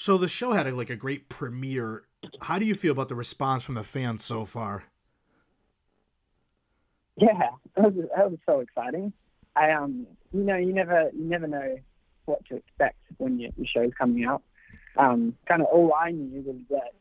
So 0.00 0.16
the 0.16 0.28
show 0.28 0.52
had 0.52 0.68
a, 0.68 0.74
like 0.76 0.90
a 0.90 0.96
great 0.96 1.28
premiere. 1.28 2.04
How 2.40 2.60
do 2.60 2.64
you 2.64 2.76
feel 2.76 2.92
about 2.92 3.08
the 3.08 3.16
response 3.16 3.64
from 3.64 3.74
the 3.74 3.82
fans 3.82 4.22
so 4.22 4.44
far? 4.44 4.84
Yeah, 7.16 7.50
that 7.74 7.92
was, 7.92 8.06
that 8.16 8.30
was 8.30 8.38
so 8.46 8.60
exciting. 8.60 9.12
I 9.56 9.72
um, 9.72 10.06
you 10.32 10.44
know, 10.44 10.54
you 10.54 10.72
never 10.72 11.10
you 11.12 11.24
never 11.24 11.48
know 11.48 11.80
what 12.26 12.44
to 12.44 12.54
expect 12.54 12.96
when 13.16 13.40
your, 13.40 13.50
your 13.56 13.66
show's 13.66 13.92
coming 13.98 14.24
out. 14.24 14.42
Um, 14.96 15.34
kind 15.46 15.62
of 15.62 15.66
all 15.66 15.92
I 15.92 16.12
knew 16.12 16.42
was 16.42 16.60
that 16.70 16.92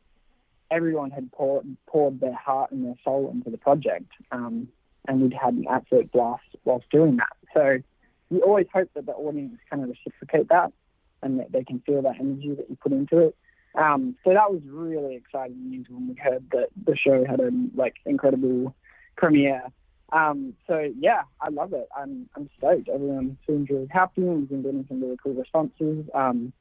everyone 0.71 1.11
had 1.11 1.31
poured 1.31 1.67
poured 1.85 2.19
their 2.19 2.33
heart 2.33 2.71
and 2.71 2.83
their 2.83 2.95
soul 3.03 3.29
into 3.31 3.51
the 3.51 3.59
project, 3.59 4.11
um, 4.31 4.69
and 5.07 5.21
we'd 5.21 5.35
had 5.35 5.53
an 5.53 5.67
absolute 5.69 6.11
blast 6.11 6.47
whilst 6.65 6.89
doing 6.89 7.17
that. 7.17 7.37
So 7.53 7.77
you 8.31 8.39
always 8.39 8.65
hope 8.73 8.89
that 8.95 9.05
the 9.05 9.13
audience 9.13 9.59
kind 9.69 9.83
of 9.83 9.89
reciprocate 9.89 10.49
that, 10.49 10.73
and 11.23 11.39
that 11.39 11.51
they 11.51 11.63
can 11.63 11.79
feel 11.81 12.01
that 12.03 12.15
energy 12.19 12.53
that 12.55 12.69
you 12.69 12.77
put 12.81 12.91
into 12.91 13.19
it. 13.19 13.35
Um, 13.75 14.15
so 14.25 14.33
that 14.33 14.51
was 14.51 14.61
really 14.65 15.15
exciting 15.15 15.69
news 15.69 15.85
when 15.89 16.07
we 16.07 16.15
heard 16.15 16.43
that 16.51 16.69
the 16.85 16.97
show 16.97 17.25
had 17.25 17.39
a 17.39 17.51
like 17.75 17.95
incredible 18.05 18.75
premiere. 19.15 19.63
Um, 20.11 20.53
so 20.67 20.91
yeah, 20.99 21.23
I 21.41 21.49
love 21.49 21.73
it. 21.73 21.87
I'm 21.95 22.29
I'm 22.35 22.49
stoked. 22.57 22.89
Everyone 22.89 23.37
seems 23.45 23.69
really 23.69 23.87
happy 23.91 24.21
and 24.21 24.39
we've 24.39 24.49
been 24.49 24.63
getting 24.63 24.85
some 24.87 25.01
really 25.01 25.17
cool 25.21 25.33
responses. 25.33 26.05
Um, 26.13 26.53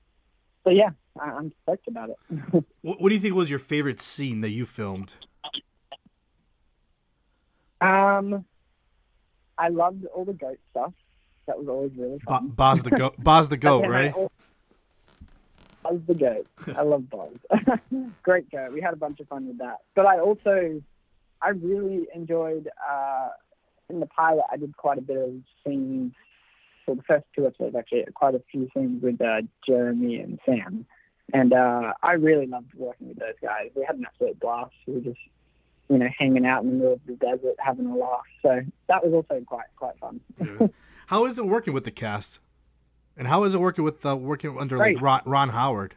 so 0.64 0.70
yeah, 0.70 0.90
I, 1.18 1.30
I'm 1.30 1.52
stoked 1.62 1.88
about 1.88 2.10
it. 2.10 2.64
What, 2.82 3.00
what 3.00 3.08
do 3.08 3.14
you 3.14 3.20
think 3.20 3.34
was 3.34 3.50
your 3.50 3.58
favorite 3.58 4.00
scene 4.00 4.42
that 4.42 4.50
you 4.50 4.64
filmed? 4.64 5.14
um, 7.80 8.44
I 9.58 9.68
loved 9.68 10.04
all 10.14 10.24
the 10.24 10.32
goat 10.32 10.58
stuff. 10.70 10.92
That 11.46 11.58
was 11.58 11.68
always 11.68 11.92
really 11.96 12.18
fun. 12.20 12.48
Boz 12.48 12.82
the 12.84 12.90
goat. 12.90 13.14
Boz 13.18 13.48
the 13.48 13.56
goat, 13.56 13.86
right? 13.86 14.14
Buzz 15.88 16.00
the 16.06 16.14
goat. 16.14 16.46
I 16.76 16.82
love 16.82 17.08
Buzz. 17.10 17.32
Great 18.22 18.50
goat. 18.50 18.72
We 18.72 18.80
had 18.80 18.92
a 18.92 18.96
bunch 18.96 19.20
of 19.20 19.28
fun 19.28 19.46
with 19.46 19.58
that. 19.58 19.78
But 19.94 20.06
I 20.06 20.18
also, 20.18 20.82
I 21.42 21.48
really 21.50 22.08
enjoyed 22.14 22.68
uh, 22.88 23.28
in 23.88 24.00
the 24.00 24.06
pilot. 24.06 24.44
I 24.50 24.56
did 24.56 24.76
quite 24.76 24.98
a 24.98 25.02
bit 25.02 25.16
of 25.16 25.34
scenes. 25.64 26.12
For 26.84 26.94
the 26.94 27.02
first 27.02 27.24
two 27.34 27.44
episodes, 27.44 27.74
actually, 27.74 28.04
quite 28.14 28.36
a 28.36 28.42
few 28.52 28.68
scenes 28.72 29.02
with 29.02 29.20
uh, 29.20 29.42
Jeremy 29.66 30.20
and 30.20 30.38
Sam, 30.46 30.86
and 31.34 31.52
uh, 31.52 31.94
I 32.00 32.12
really 32.12 32.46
loved 32.46 32.74
working 32.74 33.08
with 33.08 33.18
those 33.18 33.34
guys. 33.42 33.70
We 33.74 33.84
had 33.84 33.96
an 33.96 34.06
absolute 34.06 34.38
blast. 34.38 34.70
We 34.86 34.94
were 34.94 35.00
just 35.00 35.18
you 35.88 35.98
know, 35.98 36.08
hanging 36.16 36.46
out 36.46 36.62
in 36.62 36.70
the 36.70 36.74
middle 36.76 36.92
of 36.92 37.00
the 37.06 37.14
desert, 37.14 37.56
having 37.58 37.86
a 37.86 37.96
laugh. 37.96 38.20
So 38.42 38.60
that 38.88 39.04
was 39.04 39.12
also 39.12 39.42
quite 39.44 39.66
quite 39.76 39.98
fun. 39.98 40.20
Yeah. 40.40 40.68
How 41.06 41.24
is 41.26 41.38
it 41.38 41.46
working 41.46 41.72
with 41.72 41.84
the 41.84 41.90
cast? 41.90 42.40
And 43.16 43.26
how 43.26 43.44
is 43.44 43.54
it 43.54 43.58
working 43.58 43.84
with 43.84 44.04
uh, 44.04 44.16
working 44.16 44.56
under 44.58 44.76
like 44.76 45.00
Ron, 45.00 45.22
Ron 45.24 45.48
Howard? 45.48 45.94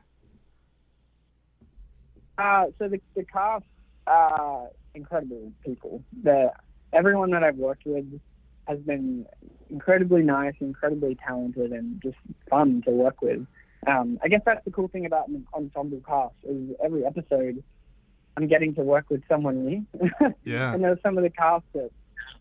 Uh, 2.38 2.68
so 2.78 2.88
the, 2.88 3.02
the 3.16 3.26
cast 3.26 3.66
are 4.08 4.70
incredible 4.96 5.52
people. 5.66 6.04
The 6.24 6.54
everyone 6.94 7.32
that 7.32 7.44
I've 7.44 7.58
worked 7.58 7.86
with 7.86 8.06
has 8.68 8.80
been 8.80 9.26
incredibly 9.70 10.24
nice, 10.24 10.54
incredibly 10.62 11.16
talented, 11.16 11.72
and 11.72 12.02
just 12.02 12.18
fun 12.50 12.82
to 12.84 12.92
work 12.92 13.22
with. 13.22 13.46
Um, 13.88 14.20
I 14.24 14.28
guess 14.28 14.42
that's 14.46 14.64
the 14.66 14.72
cool 14.72 14.88
thing 14.88 15.06
about 15.06 15.28
an 15.28 15.46
ensemble 15.54 16.02
cast 16.06 16.36
is 16.44 16.76
every 16.84 17.06
episode 17.06 17.64
I'm 18.38 18.48
getting 18.48 18.74
to 18.76 18.82
work 18.82 19.10
with 19.10 19.22
someone 19.28 19.66
new. 19.66 19.86
Yeah. 20.44 20.74
and 20.74 20.84
there's 20.84 21.02
some 21.04 21.18
of 21.18 21.24
the 21.24 21.30
cast 21.30 21.66
that, 21.74 21.92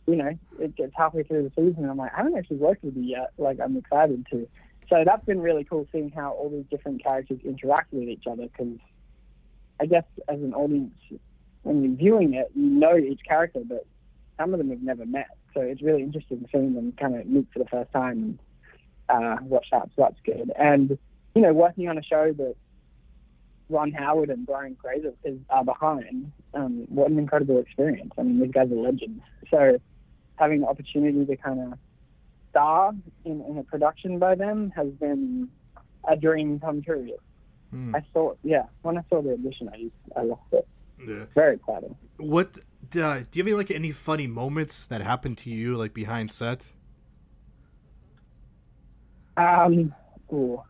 you 0.07 0.17
know, 0.17 0.37
it 0.59 0.77
gets 0.77 0.93
halfway 0.97 1.23
through 1.23 1.45
the 1.45 1.51
season 1.51 1.83
and 1.83 1.91
I'm 1.91 1.97
like, 1.97 2.13
I 2.15 2.19
haven't 2.19 2.37
actually 2.37 2.59
worked 2.59 2.85
with 2.85 2.97
you 2.97 3.03
yet. 3.03 3.33
Like, 3.37 3.59
I'm 3.61 3.77
excited 3.77 4.27
to. 4.31 4.49
So 4.89 5.05
that's 5.05 5.25
been 5.25 5.41
really 5.41 5.65
cool 5.65 5.87
seeing 5.93 6.11
how 6.11 6.33
all 6.33 6.49
these 6.49 6.65
different 6.71 7.03
characters 7.03 7.39
interact 7.45 7.93
with 7.93 8.09
each 8.09 8.27
other 8.27 8.45
because 8.49 8.79
I 9.81 9.87
guess 9.87 10.05
as 10.29 10.41
an 10.41 10.55
audience, 10.55 10.95
when 11.63 11.83
you're 11.83 11.97
viewing 11.97 12.35
it, 12.35 12.51
you 12.55 12.71
know 12.71 12.97
each 12.97 13.21
character, 13.27 13.61
but 13.65 13.87
some 14.39 14.55
of 14.55 14.59
them 14.59 14.71
have 14.71 14.83
never 14.83 15.05
met. 15.05 15.29
So 15.55 15.61
it's 15.61 15.83
really 15.83 16.03
interesting 16.03 16.47
seeing 16.51 16.75
them 16.75 16.93
kind 16.93 17.17
of 17.17 17.27
meet 17.27 17.47
for 17.53 17.59
the 17.59 17.67
first 17.67 17.93
time 17.93 18.39
and 19.09 19.25
uh, 19.25 19.37
watch 19.43 19.67
that. 19.73 19.89
So 19.97 20.03
that's 20.03 20.21
good. 20.25 20.53
And, 20.57 20.99
you 21.35 21.43
know, 21.43 21.53
working 21.53 21.89
on 21.89 21.99
a 21.99 22.03
show 22.03 22.33
that 22.33 22.57
Ron 23.69 23.93
Howard 23.93 24.31
and 24.31 24.47
Brian 24.47 24.75
Grazer 24.75 25.13
is 25.25 25.39
are 25.51 25.65
behind. 25.65 26.33
Um, 26.55 26.87
what 26.89 27.11
an 27.11 27.19
incredible 27.19 27.59
experience! 27.59 28.13
I 28.19 28.23
mean, 28.23 28.41
these 28.41 28.51
guys 28.51 28.71
are 28.71 28.75
legends. 28.77 29.23
So 29.51 29.79
having 30.37 30.63
the 30.63 30.69
opportunity 30.69 31.25
to 31.27 31.37
kind 31.37 31.61
of 31.61 31.79
star 32.59 32.93
in, 33.25 33.41
in 33.49 33.59
a 33.59 33.63
production 33.63 34.19
by 34.19 34.35
them 34.35 34.73
has 34.75 34.89
been 35.05 35.49
a 36.09 36.17
dream 36.17 36.59
come 36.59 36.83
true. 36.83 37.11
Hmm. 37.71 37.95
I 37.95 38.03
saw, 38.13 38.35
yeah, 38.43 38.65
when 38.83 38.99
I 38.99 39.03
saw 39.11 39.23
the 39.23 39.33
audition, 39.35 39.69
I 39.69 39.91
I 40.19 40.23
lost 40.25 40.43
it. 40.53 40.67
Yeah. 41.07 41.25
Very 41.35 41.55
exciting. 41.57 41.95
What 42.17 42.59
uh, 42.59 42.61
do 42.91 42.99
you 42.99 43.15
have 43.15 43.47
any 43.47 43.53
like 43.53 43.71
any 43.71 43.93
funny 43.93 44.27
moments 44.27 44.87
that 44.89 45.01
happened 45.01 45.39
to 45.39 45.51
you 45.51 45.77
like 45.77 45.95
behind 45.95 46.33
set? 46.33 46.61
Um, 49.37 49.95
ooh, 50.33 50.61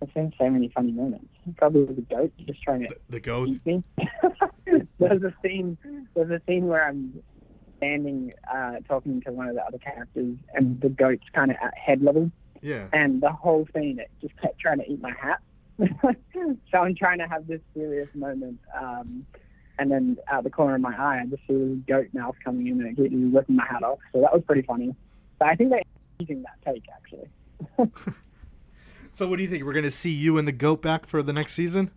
I've 0.00 0.08
seen 0.14 0.32
so 0.38 0.48
many 0.48 0.68
funny 0.74 0.92
moments. 0.92 1.26
Probably 1.56 1.84
the 1.84 2.00
goat 2.02 2.32
just 2.46 2.62
trying 2.62 2.82
to 2.82 2.88
The, 2.88 2.98
the 3.10 3.20
goat. 3.20 3.48
eat 3.48 3.66
me. 3.66 3.84
there's 4.98 5.22
a 5.22 5.34
scene. 5.42 5.76
There's 6.14 6.30
a 6.30 6.40
scene 6.46 6.66
where 6.68 6.86
I'm 6.88 7.22
standing 7.76 8.32
uh, 8.52 8.76
talking 8.88 9.20
to 9.22 9.32
one 9.32 9.48
of 9.48 9.54
the 9.54 9.64
other 9.64 9.78
characters, 9.78 10.36
and 10.54 10.80
the 10.80 10.88
goat's 10.88 11.28
kind 11.32 11.50
of 11.50 11.56
at 11.62 11.76
head 11.76 12.02
level, 12.02 12.30
Yeah. 12.62 12.86
and 12.92 13.20
the 13.20 13.30
whole 13.32 13.66
scene 13.74 13.98
it 13.98 14.10
just 14.20 14.36
kept 14.40 14.58
trying 14.58 14.78
to 14.78 14.90
eat 14.90 15.00
my 15.00 15.12
hat. 15.12 15.40
so 16.70 16.78
I'm 16.78 16.94
trying 16.94 17.18
to 17.18 17.26
have 17.26 17.46
this 17.46 17.60
serious 17.74 18.08
moment, 18.14 18.58
um, 18.80 19.26
and 19.78 19.90
then 19.90 20.16
out 20.28 20.44
the 20.44 20.50
corner 20.50 20.76
of 20.76 20.80
my 20.80 20.96
eye, 20.96 21.20
I 21.20 21.26
just 21.26 21.42
see 21.48 21.54
this 21.54 21.78
goat 21.86 22.08
mouth 22.12 22.36
coming 22.44 22.68
in 22.68 22.80
and 22.80 22.96
it 22.98 23.12
is 23.12 23.32
ripping 23.32 23.56
my 23.56 23.66
hat 23.66 23.82
off. 23.82 23.98
So 24.12 24.20
that 24.20 24.32
was 24.32 24.42
pretty 24.46 24.62
funny. 24.62 24.94
But 25.40 25.48
I 25.48 25.56
think 25.56 25.70
they're 25.70 25.82
using 26.20 26.42
that 26.44 26.72
take 26.72 26.84
actually. 26.94 27.28
So 29.16 29.28
what 29.28 29.36
do 29.36 29.44
you 29.44 29.48
think? 29.48 29.62
We're 29.62 29.72
gonna 29.74 29.90
see 29.92 30.10
you 30.10 30.38
and 30.38 30.46
the 30.48 30.52
goat 30.52 30.82
back 30.82 31.06
for 31.06 31.22
the 31.22 31.32
next 31.32 31.52
season? 31.54 31.88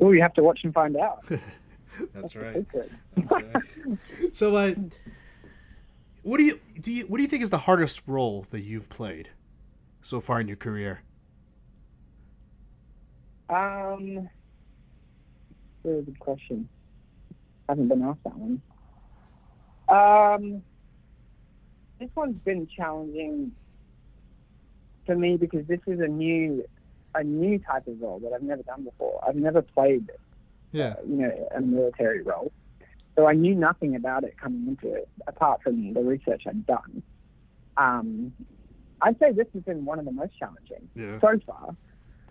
Oh, 0.00 0.12
you 0.12 0.22
have 0.22 0.32
to 0.34 0.42
watch 0.42 0.60
and 0.64 0.72
find 0.72 0.96
out. 0.96 1.24
That's 2.14 2.36
right. 2.36 2.64
That's 3.16 3.30
right. 3.30 3.62
so 4.32 4.56
uh, 4.56 4.74
what 6.22 6.38
do 6.38 6.44
you 6.44 6.60
do? 6.80 6.92
You, 6.92 7.06
what 7.06 7.18
do 7.18 7.22
you 7.22 7.28
think 7.28 7.42
is 7.42 7.50
the 7.50 7.58
hardest 7.58 8.02
role 8.06 8.46
that 8.50 8.60
you've 8.60 8.88
played 8.88 9.30
so 10.02 10.20
far 10.20 10.40
in 10.40 10.48
your 10.48 10.56
career? 10.56 11.02
Um, 13.48 14.28
really 15.84 16.02
good 16.02 16.18
question. 16.18 16.68
I 17.68 17.72
haven't 17.72 17.88
been 17.88 18.02
asked 18.02 18.24
that 18.24 18.36
one. 18.36 18.62
Um, 19.88 20.62
this 21.98 22.10
one's 22.14 22.38
been 22.40 22.66
challenging 22.66 23.52
for 25.06 25.14
me 25.14 25.36
because 25.36 25.66
this 25.66 25.80
is 25.86 26.00
a 26.00 26.08
new, 26.08 26.64
a 27.14 27.22
new 27.22 27.58
type 27.58 27.86
of 27.86 28.00
role 28.00 28.18
that 28.20 28.32
I've 28.32 28.42
never 28.42 28.62
done 28.62 28.84
before. 28.84 29.22
I've 29.26 29.36
never 29.36 29.62
played, 29.62 30.10
Yeah. 30.74 30.96
you 31.08 31.16
know, 31.16 31.48
a 31.54 31.60
military 31.60 32.20
role, 32.22 32.52
so 33.16 33.28
I 33.28 33.32
knew 33.32 33.54
nothing 33.54 33.94
about 33.94 34.24
it 34.24 34.36
coming 34.36 34.66
into 34.66 34.92
it 34.94 35.08
apart 35.28 35.62
from 35.62 35.94
the 35.94 36.02
research 36.02 36.42
I'd 36.48 36.66
done. 36.66 37.02
Um, 37.76 38.32
I'd 39.00 39.18
say 39.20 39.30
this 39.32 39.46
has 39.54 39.62
been 39.62 39.84
one 39.84 39.98
of 40.00 40.04
the 40.04 40.10
most 40.12 40.36
challenging 40.38 40.88
Yeah. 40.96 41.20
so 41.20 41.38
far. 41.46 41.76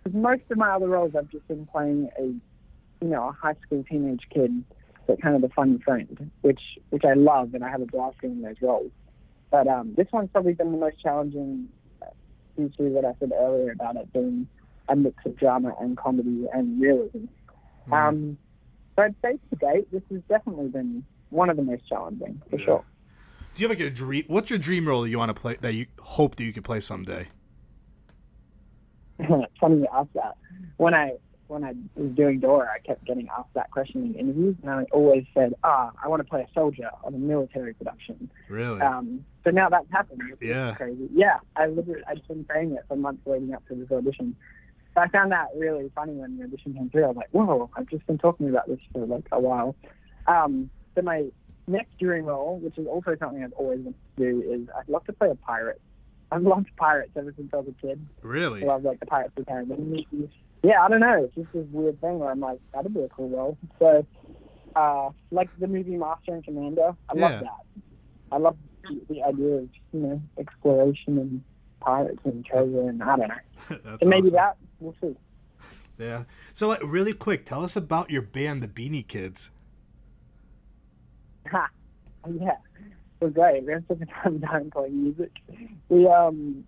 Because 0.04 0.20
most 0.20 0.44
of 0.52 0.58
my 0.58 0.72
other 0.72 0.90
roles, 0.90 1.16
I've 1.16 1.30
just 1.30 1.48
been 1.48 1.66
playing 1.66 2.10
a, 2.20 2.24
you 2.24 3.10
know, 3.10 3.30
a 3.30 3.32
high 3.32 3.56
school 3.66 3.86
teenage 3.90 4.24
kid, 4.30 4.64
but 5.08 5.22
kind 5.22 5.36
of 5.38 5.42
the 5.42 5.50
fun 5.50 5.80
friend, 5.80 6.30
which 6.42 6.62
which 6.90 7.06
I 7.06 7.14
love, 7.14 7.54
and 7.54 7.64
I 7.64 7.70
have 7.70 7.82
a 7.82 7.86
blast 7.86 8.18
doing 8.22 8.42
those 8.42 8.62
roles. 8.62 8.92
But 9.52 9.68
um, 9.68 9.94
this 9.96 10.08
one's 10.12 10.30
probably 10.32 10.54
been 10.54 10.72
the 10.74 10.78
most 10.78 11.00
challenging 11.02 11.70
uh, 12.02 12.08
due 12.58 12.70
to 12.78 12.84
what 12.90 13.06
I 13.06 13.14
said 13.20 13.32
earlier 13.34 13.72
about 13.72 13.96
it 13.96 14.12
being 14.12 14.48
a 14.90 14.96
mix 14.98 15.26
of 15.26 15.38
drama 15.38 15.74
and 15.80 15.96
comedy 15.96 16.48
and 16.54 16.82
realism. 16.82 17.26
Mm. 17.90 17.94
Um, 17.94 18.38
so 18.96 19.04
I'd 19.04 19.16
say 19.24 19.40
to 19.50 19.56
date, 19.56 19.92
this 19.92 20.04
has 20.12 20.22
definitely 20.30 20.70
been 20.70 21.06
one 21.30 21.50
of 21.50 21.58
the 21.58 21.64
most 21.64 21.88
challenging 21.88 22.42
for 22.50 22.58
Yeah. 22.58 22.66
sure. 22.66 22.86
Do 23.56 23.62
you 23.62 23.70
have 23.70 23.78
like 23.78 23.88
a 23.88 23.92
dream? 23.92 24.24
What's 24.28 24.50
your 24.50 24.60
dream 24.60 24.88
role 24.88 25.02
that 25.04 25.10
you 25.10 25.20
want 25.20 25.30
to 25.30 25.40
play 25.40 25.58
that 25.62 25.74
you 25.74 25.86
hope 26.02 26.36
that 26.36 26.44
you 26.44 26.54
could 26.54 26.64
play 26.64 26.80
someday? 26.80 27.28
funny 29.60 29.78
you 29.78 29.88
ask 29.94 30.10
that. 30.14 30.38
When 30.78 30.94
I 30.94 31.18
when 31.48 31.64
I 31.64 31.74
was 31.96 32.12
doing 32.12 32.40
Dora, 32.40 32.68
I 32.74 32.80
kept 32.80 33.06
getting 33.06 33.28
asked 33.38 33.54
that 33.54 33.70
question 33.70 34.04
in 34.06 34.16
interviews, 34.16 34.56
and 34.64 34.72
I 34.72 34.84
always 34.92 35.26
said, 35.36 35.54
"Ah, 35.64 35.92
I 36.02 36.08
want 36.08 36.22
to 36.22 36.28
play 36.28 36.42
a 36.42 36.48
soldier 36.54 36.90
on 37.04 37.14
a 37.14 37.18
military 37.18 37.74
production." 37.76 38.30
Really? 38.50 38.82
Um, 38.82 39.24
so 39.44 39.52
now 39.52 39.70
that's 39.70 39.90
happened. 39.92 40.22
Yeah. 40.42 40.74
crazy. 40.76 41.10
Yeah, 41.14 41.38
I 41.56 41.68
literally 41.68 42.02
I'd 42.08 42.28
been 42.28 42.46
saying 42.52 42.72
it 42.72 42.86
for 42.88 42.96
months 42.96 43.22
leading 43.28 43.54
up 43.54 43.68
to 43.68 43.76
this 43.76 43.92
audition. 43.92 44.36
So 44.96 45.02
I 45.02 45.08
found 45.08 45.32
that 45.32 45.48
really 45.58 45.92
funny 45.96 46.14
when 46.14 46.38
the 46.38 46.44
audition 46.44 46.74
came 46.74 46.90
through. 46.90 47.04
I 47.04 47.08
was 47.08 47.16
like, 47.18 47.30
"Whoa, 47.32 47.70
I've 47.76 47.88
just 47.88 48.06
been 48.06 48.18
talking 48.18 48.50
about 48.50 48.68
this 48.68 48.80
for 48.94 49.06
like 49.06 49.28
a 49.32 49.40
while." 49.40 49.76
Um, 50.28 50.70
so 50.96 51.02
my 51.02 51.26
next 51.68 51.98
dream 52.00 52.26
role, 52.26 52.60
which 52.60 52.78
is 52.78 52.86
also 52.88 53.16
something 53.20 53.44
I've 53.44 53.54
always 53.54 53.80
wanted 53.80 53.96
to 54.18 54.24
do, 54.24 54.52
is 54.54 54.68
I'd 54.78 54.88
love 54.90 55.04
to 55.06 55.14
play 55.14 55.30
a 55.30 55.36
pirate. 55.36 55.82
I've 56.32 56.44
loved 56.44 56.68
pirates 56.78 57.12
ever 57.16 57.34
since 57.36 57.50
I 57.54 57.58
was 57.58 57.68
a 57.70 57.86
kid. 57.88 58.08
really? 58.22 58.64
I 58.64 58.66
love 58.66 58.84
like 58.84 59.00
the 59.00 59.06
Pirates 59.06 59.34
of 59.38 59.46
the 59.46 59.52
Caribbean. 59.52 60.04
Yeah, 60.64 60.84
I 60.84 60.90
don't 60.90 61.00
know. 61.02 61.26
It's 61.26 61.36
just 61.36 61.52
this 61.54 61.66
weird 61.72 62.00
thing 62.02 62.18
where 62.20 62.32
I'm 62.32 62.40
like, 62.40 62.60
that'd 62.74 62.92
be 62.94 63.02
a 63.02 63.10
cool 63.10 63.30
role. 63.30 63.58
So, 63.80 64.06
uh, 64.76 65.10
like 65.32 65.50
the 65.60 65.68
movie 65.68 65.96
Master 65.98 66.34
and 66.34 66.44
Commander, 66.44 66.96
I 67.10 67.16
Yeah. 67.16 67.22
love 67.22 67.40
that. 67.42 67.84
I 68.32 68.38
love 68.38 68.58
the, 68.90 69.02
the 69.10 69.24
idea 69.24 69.56
of 69.58 69.70
you 69.92 70.00
know 70.00 70.22
exploration 70.40 71.18
and 71.20 71.44
pirates 71.82 72.22
and 72.24 72.44
treasure 72.46 72.90
and 72.90 73.04
I 73.04 73.16
don't 73.18 73.28
know. 73.28 73.36
So 74.02 74.08
maybe 74.08 74.28
awesome. 74.28 74.34
that 74.36 74.58
we'll 74.84 74.96
see. 75.02 75.16
Yeah. 75.98 76.24
So 76.54 76.68
like, 76.68 76.82
really 76.84 77.14
quick, 77.14 77.46
tell 77.46 77.64
us 77.64 77.76
about 77.76 78.10
your 78.10 78.22
band, 78.22 78.62
the 78.64 78.68
Beanie 78.68 79.08
Kids. 79.08 79.50
Ha. 81.50 81.70
Yeah, 82.40 82.56
was 83.24 83.34
great. 83.34 83.64
We 83.66 83.74
had 83.74 83.86
such 83.88 84.00
a 84.02 84.24
fun 84.24 84.42
time 84.42 84.70
playing 84.72 85.04
music. 85.04 85.32
We 85.90 86.08
um 86.08 86.64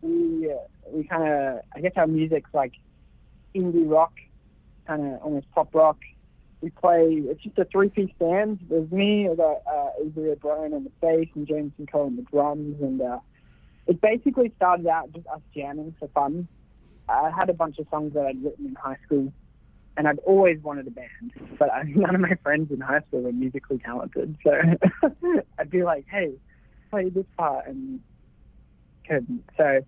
we 0.00 0.52
uh, 0.52 0.56
we 0.90 1.04
kind 1.04 1.28
of 1.28 1.60
I 1.74 1.80
guess 1.80 1.92
our 1.96 2.06
music's 2.06 2.50
like 2.52 2.72
indie 3.54 3.90
rock, 3.90 4.12
kind 4.86 5.14
of 5.14 5.22
almost 5.22 5.50
pop 5.52 5.74
rock. 5.74 5.98
We 6.60 6.70
play. 6.70 7.22
It's 7.26 7.42
just 7.42 7.58
a 7.58 7.66
three-piece 7.66 8.12
band. 8.18 8.60
There's 8.70 8.90
me, 8.90 9.28
I 9.28 9.34
got 9.34 9.58
uh, 9.66 9.90
Avery 10.02 10.30
O'Brien 10.30 10.72
on 10.72 10.84
the 10.84 10.90
bass, 11.02 11.28
and 11.34 11.46
James 11.46 11.72
Cole 11.92 12.06
on 12.06 12.16
the 12.16 12.22
drums, 12.22 12.80
and 12.80 13.02
uh, 13.02 13.18
it 13.86 14.00
basically 14.00 14.50
started 14.56 14.86
out 14.86 15.12
just 15.12 15.26
us 15.26 15.42
jamming 15.54 15.94
for 15.98 16.08
fun. 16.08 16.48
I 17.08 17.30
had 17.30 17.50
a 17.50 17.54
bunch 17.54 17.78
of 17.78 17.86
songs 17.90 18.14
that 18.14 18.26
I'd 18.26 18.42
written 18.42 18.66
in 18.66 18.74
high 18.74 18.96
school, 19.04 19.32
and 19.96 20.08
I'd 20.08 20.18
always 20.20 20.60
wanted 20.62 20.86
a 20.86 20.90
band, 20.90 21.32
but 21.58 21.72
I, 21.72 21.82
none 21.86 22.14
of 22.14 22.20
my 22.20 22.34
friends 22.42 22.70
in 22.70 22.80
high 22.80 23.00
school 23.08 23.22
were 23.22 23.32
musically 23.32 23.78
talented. 23.78 24.36
So 24.46 24.60
I'd 25.58 25.70
be 25.70 25.82
like, 25.82 26.06
"Hey, 26.10 26.32
play 26.90 27.08
this 27.10 27.26
part," 27.36 27.66
and 27.66 28.00
couldn't. 29.06 29.44
So 29.58 29.80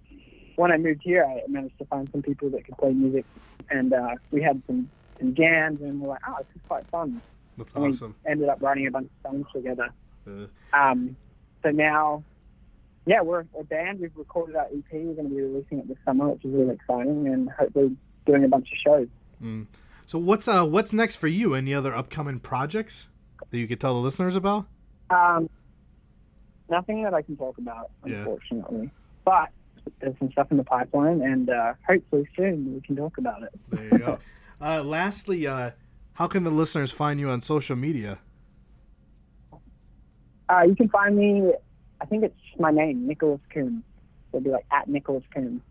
when 0.57 0.73
I 0.73 0.77
moved 0.79 1.03
here, 1.03 1.25
I 1.25 1.41
managed 1.49 1.79
to 1.79 1.85
find 1.87 2.09
some 2.13 2.23
people 2.23 2.51
that 2.51 2.65
could 2.65 2.77
play 2.79 2.93
music, 2.93 3.27
and 3.71 3.93
uh, 3.93 4.15
we 4.31 4.43
had 4.43 4.63
some, 4.67 4.91
some 5.19 5.35
jams, 5.35 5.81
and 5.81 6.01
we're 6.01 6.09
like, 6.09 6.21
"Oh, 6.29 6.37
this 6.39 6.49
is 6.57 6.63
quite 6.69 6.85
fun." 6.91 7.21
That's 7.57 7.73
And 7.75 7.85
awesome. 7.87 8.15
we 8.25 8.31
ended 8.33 8.49
up 8.49 8.59
writing 8.61 8.87
a 8.87 8.91
bunch 8.91 9.07
of 9.25 9.31
songs 9.31 9.47
together. 9.55 9.89
Uh, 10.27 10.47
Um, 10.73 11.17
so 11.63 11.71
now, 11.71 12.23
yeah, 13.07 13.21
we're 13.23 13.45
a 13.59 13.65
band. 13.65 14.01
We've 14.01 14.17
recorded 14.17 14.57
our 14.57 14.67
EP. 14.67 14.85
We're 14.93 15.15
going 15.15 15.29
to 15.29 15.35
be 15.35 15.41
releasing 15.41 15.79
it 15.79 15.89
this 15.89 15.97
summer, 16.05 16.29
which 16.29 16.45
is 16.45 16.53
really 16.53 16.75
exciting, 16.75 17.29
and 17.29 17.49
hopefully 17.51 17.97
doing 18.27 18.45
a 18.45 18.49
bunch 18.49 18.69
of 18.73 18.79
shows. 18.79 19.09
mm. 19.43 19.67
So 20.05 20.19
what's 20.21 20.47
uh 20.47 20.65
what's 20.65 20.93
next 20.93 21.17
for 21.17 21.27
you? 21.27 21.55
Any 21.55 21.75
other 21.75 21.93
upcoming 21.95 22.39
projects 22.39 23.09
that 23.51 23.59
you 23.59 23.67
could 23.67 23.81
tell 23.81 23.95
the 23.95 24.01
listeners 24.01 24.37
about? 24.37 24.67
Um, 25.11 25.51
nothing 26.69 27.03
that 27.03 27.13
I 27.15 27.23
can 27.23 27.37
talk 27.37 27.59
about, 27.59 27.91
Yeah. 28.05 28.19
unfortunately. 28.19 28.91
But 29.25 29.49
there's 30.01 30.17
some 30.21 30.31
stuff 30.31 30.51
in 30.53 30.59
the 30.59 30.65
pipeline, 30.65 31.23
and 31.23 31.51
uh, 31.51 31.75
hopefully 31.89 32.29
soon 32.37 32.75
we 32.75 32.81
can 32.83 32.95
talk 32.95 33.19
about 33.19 33.43
it. 33.43 33.51
There 33.71 33.85
you 33.85 33.99
go. 33.99 34.19
uh, 34.61 34.83
lastly, 34.85 35.45
uh, 35.47 35.73
how 36.13 36.29
can 36.29 36.45
the 36.45 36.51
listeners 36.51 36.93
find 36.93 37.19
you 37.19 37.31
on 37.31 37.41
social 37.41 37.75
media? 37.77 38.19
Uh, 40.49 40.63
you 40.69 40.77
can 40.77 40.89
find 40.89 41.17
me. 41.17 41.53
I 42.01 42.05
think 42.07 42.25
it's 42.25 42.35
my 42.59 42.71
name, 42.71 43.07
Nicholas 43.07 43.41
Coombe. 43.53 43.83
It'll 44.33 44.43
be 44.45 44.51
like 44.51 44.67
at 44.71 44.89
Nicholas 44.89 45.25
Coombe 45.35 45.63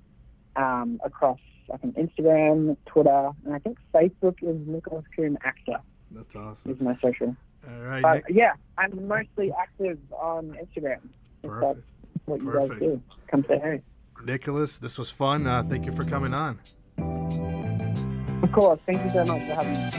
um, 0.56 1.00
across. 1.04 1.40
I 1.74 1.78
think 1.78 1.96
Instagram, 1.98 2.78
Twitter, 2.86 3.32
and 3.44 3.54
I 3.56 3.60
think 3.60 3.78
Facebook 3.94 4.36
is 4.44 4.56
Nicholas 4.68 5.04
Coombe 5.16 5.38
Actor 5.44 5.78
That's 6.12 6.36
awesome. 6.36 6.72
is 6.72 6.80
my 6.80 6.96
social. 7.04 7.36
All 7.68 7.80
right, 7.82 8.02
But 8.04 8.14
Nick, 8.30 8.38
yeah, 8.38 8.54
I'm 8.78 9.08
mostly 9.08 9.52
active 9.60 9.98
on 10.12 10.50
Instagram. 10.50 11.00
Perfect. 11.42 11.82
what 12.26 12.40
you 12.42 12.52
Perfect. 12.52 12.80
guys 12.82 12.90
do. 12.92 13.02
Come 13.32 13.46
say 13.48 13.58
hey. 13.60 13.82
Nicholas, 14.24 14.78
this 14.78 14.98
was 15.00 15.10
fun. 15.10 15.48
Uh, 15.48 15.64
thank 15.64 15.88
you 15.88 15.92
for 15.92 16.04
coming 16.06 16.34
on. 16.36 16.60
Of 18.44 18.52
course. 18.52 18.80
Thank 18.86 19.04
you 19.04 19.10
so 19.10 19.26
much 19.26 19.42
for 19.48 19.54
having 19.56 19.74
me. 19.74 19.90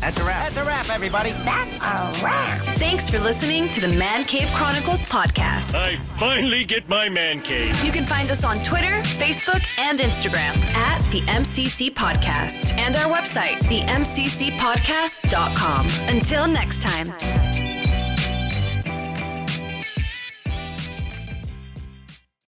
That's 0.00 0.20
a 0.20 0.24
wrap. 0.24 0.42
That's 0.50 0.56
a 0.56 0.64
wrap, 0.64 0.65
everybody. 0.90 1.32
That's 1.32 1.76
a 1.78 2.12
wrap. 2.24 2.60
Thanks 2.76 3.08
for 3.10 3.18
listening 3.18 3.68
to 3.70 3.80
the 3.80 3.88
Man 3.88 4.24
Cave 4.24 4.48
Chronicles 4.52 5.02
podcast. 5.08 5.74
I 5.74 5.96
finally 6.16 6.64
get 6.64 6.88
my 6.88 7.08
man 7.08 7.40
cave. 7.40 7.82
You 7.84 7.90
can 7.92 8.04
find 8.04 8.30
us 8.30 8.44
on 8.44 8.62
Twitter, 8.62 9.00
Facebook, 9.02 9.62
and 9.78 9.98
Instagram 9.98 10.56
at 10.74 11.00
the 11.10 11.22
MCC 11.22 11.90
Podcast 11.92 12.72
and 12.76 12.94
our 12.96 13.10
website, 13.12 13.58
themccpodcast.com. 13.62 15.86
Until 16.08 16.46
next 16.46 16.82
time. 16.82 17.45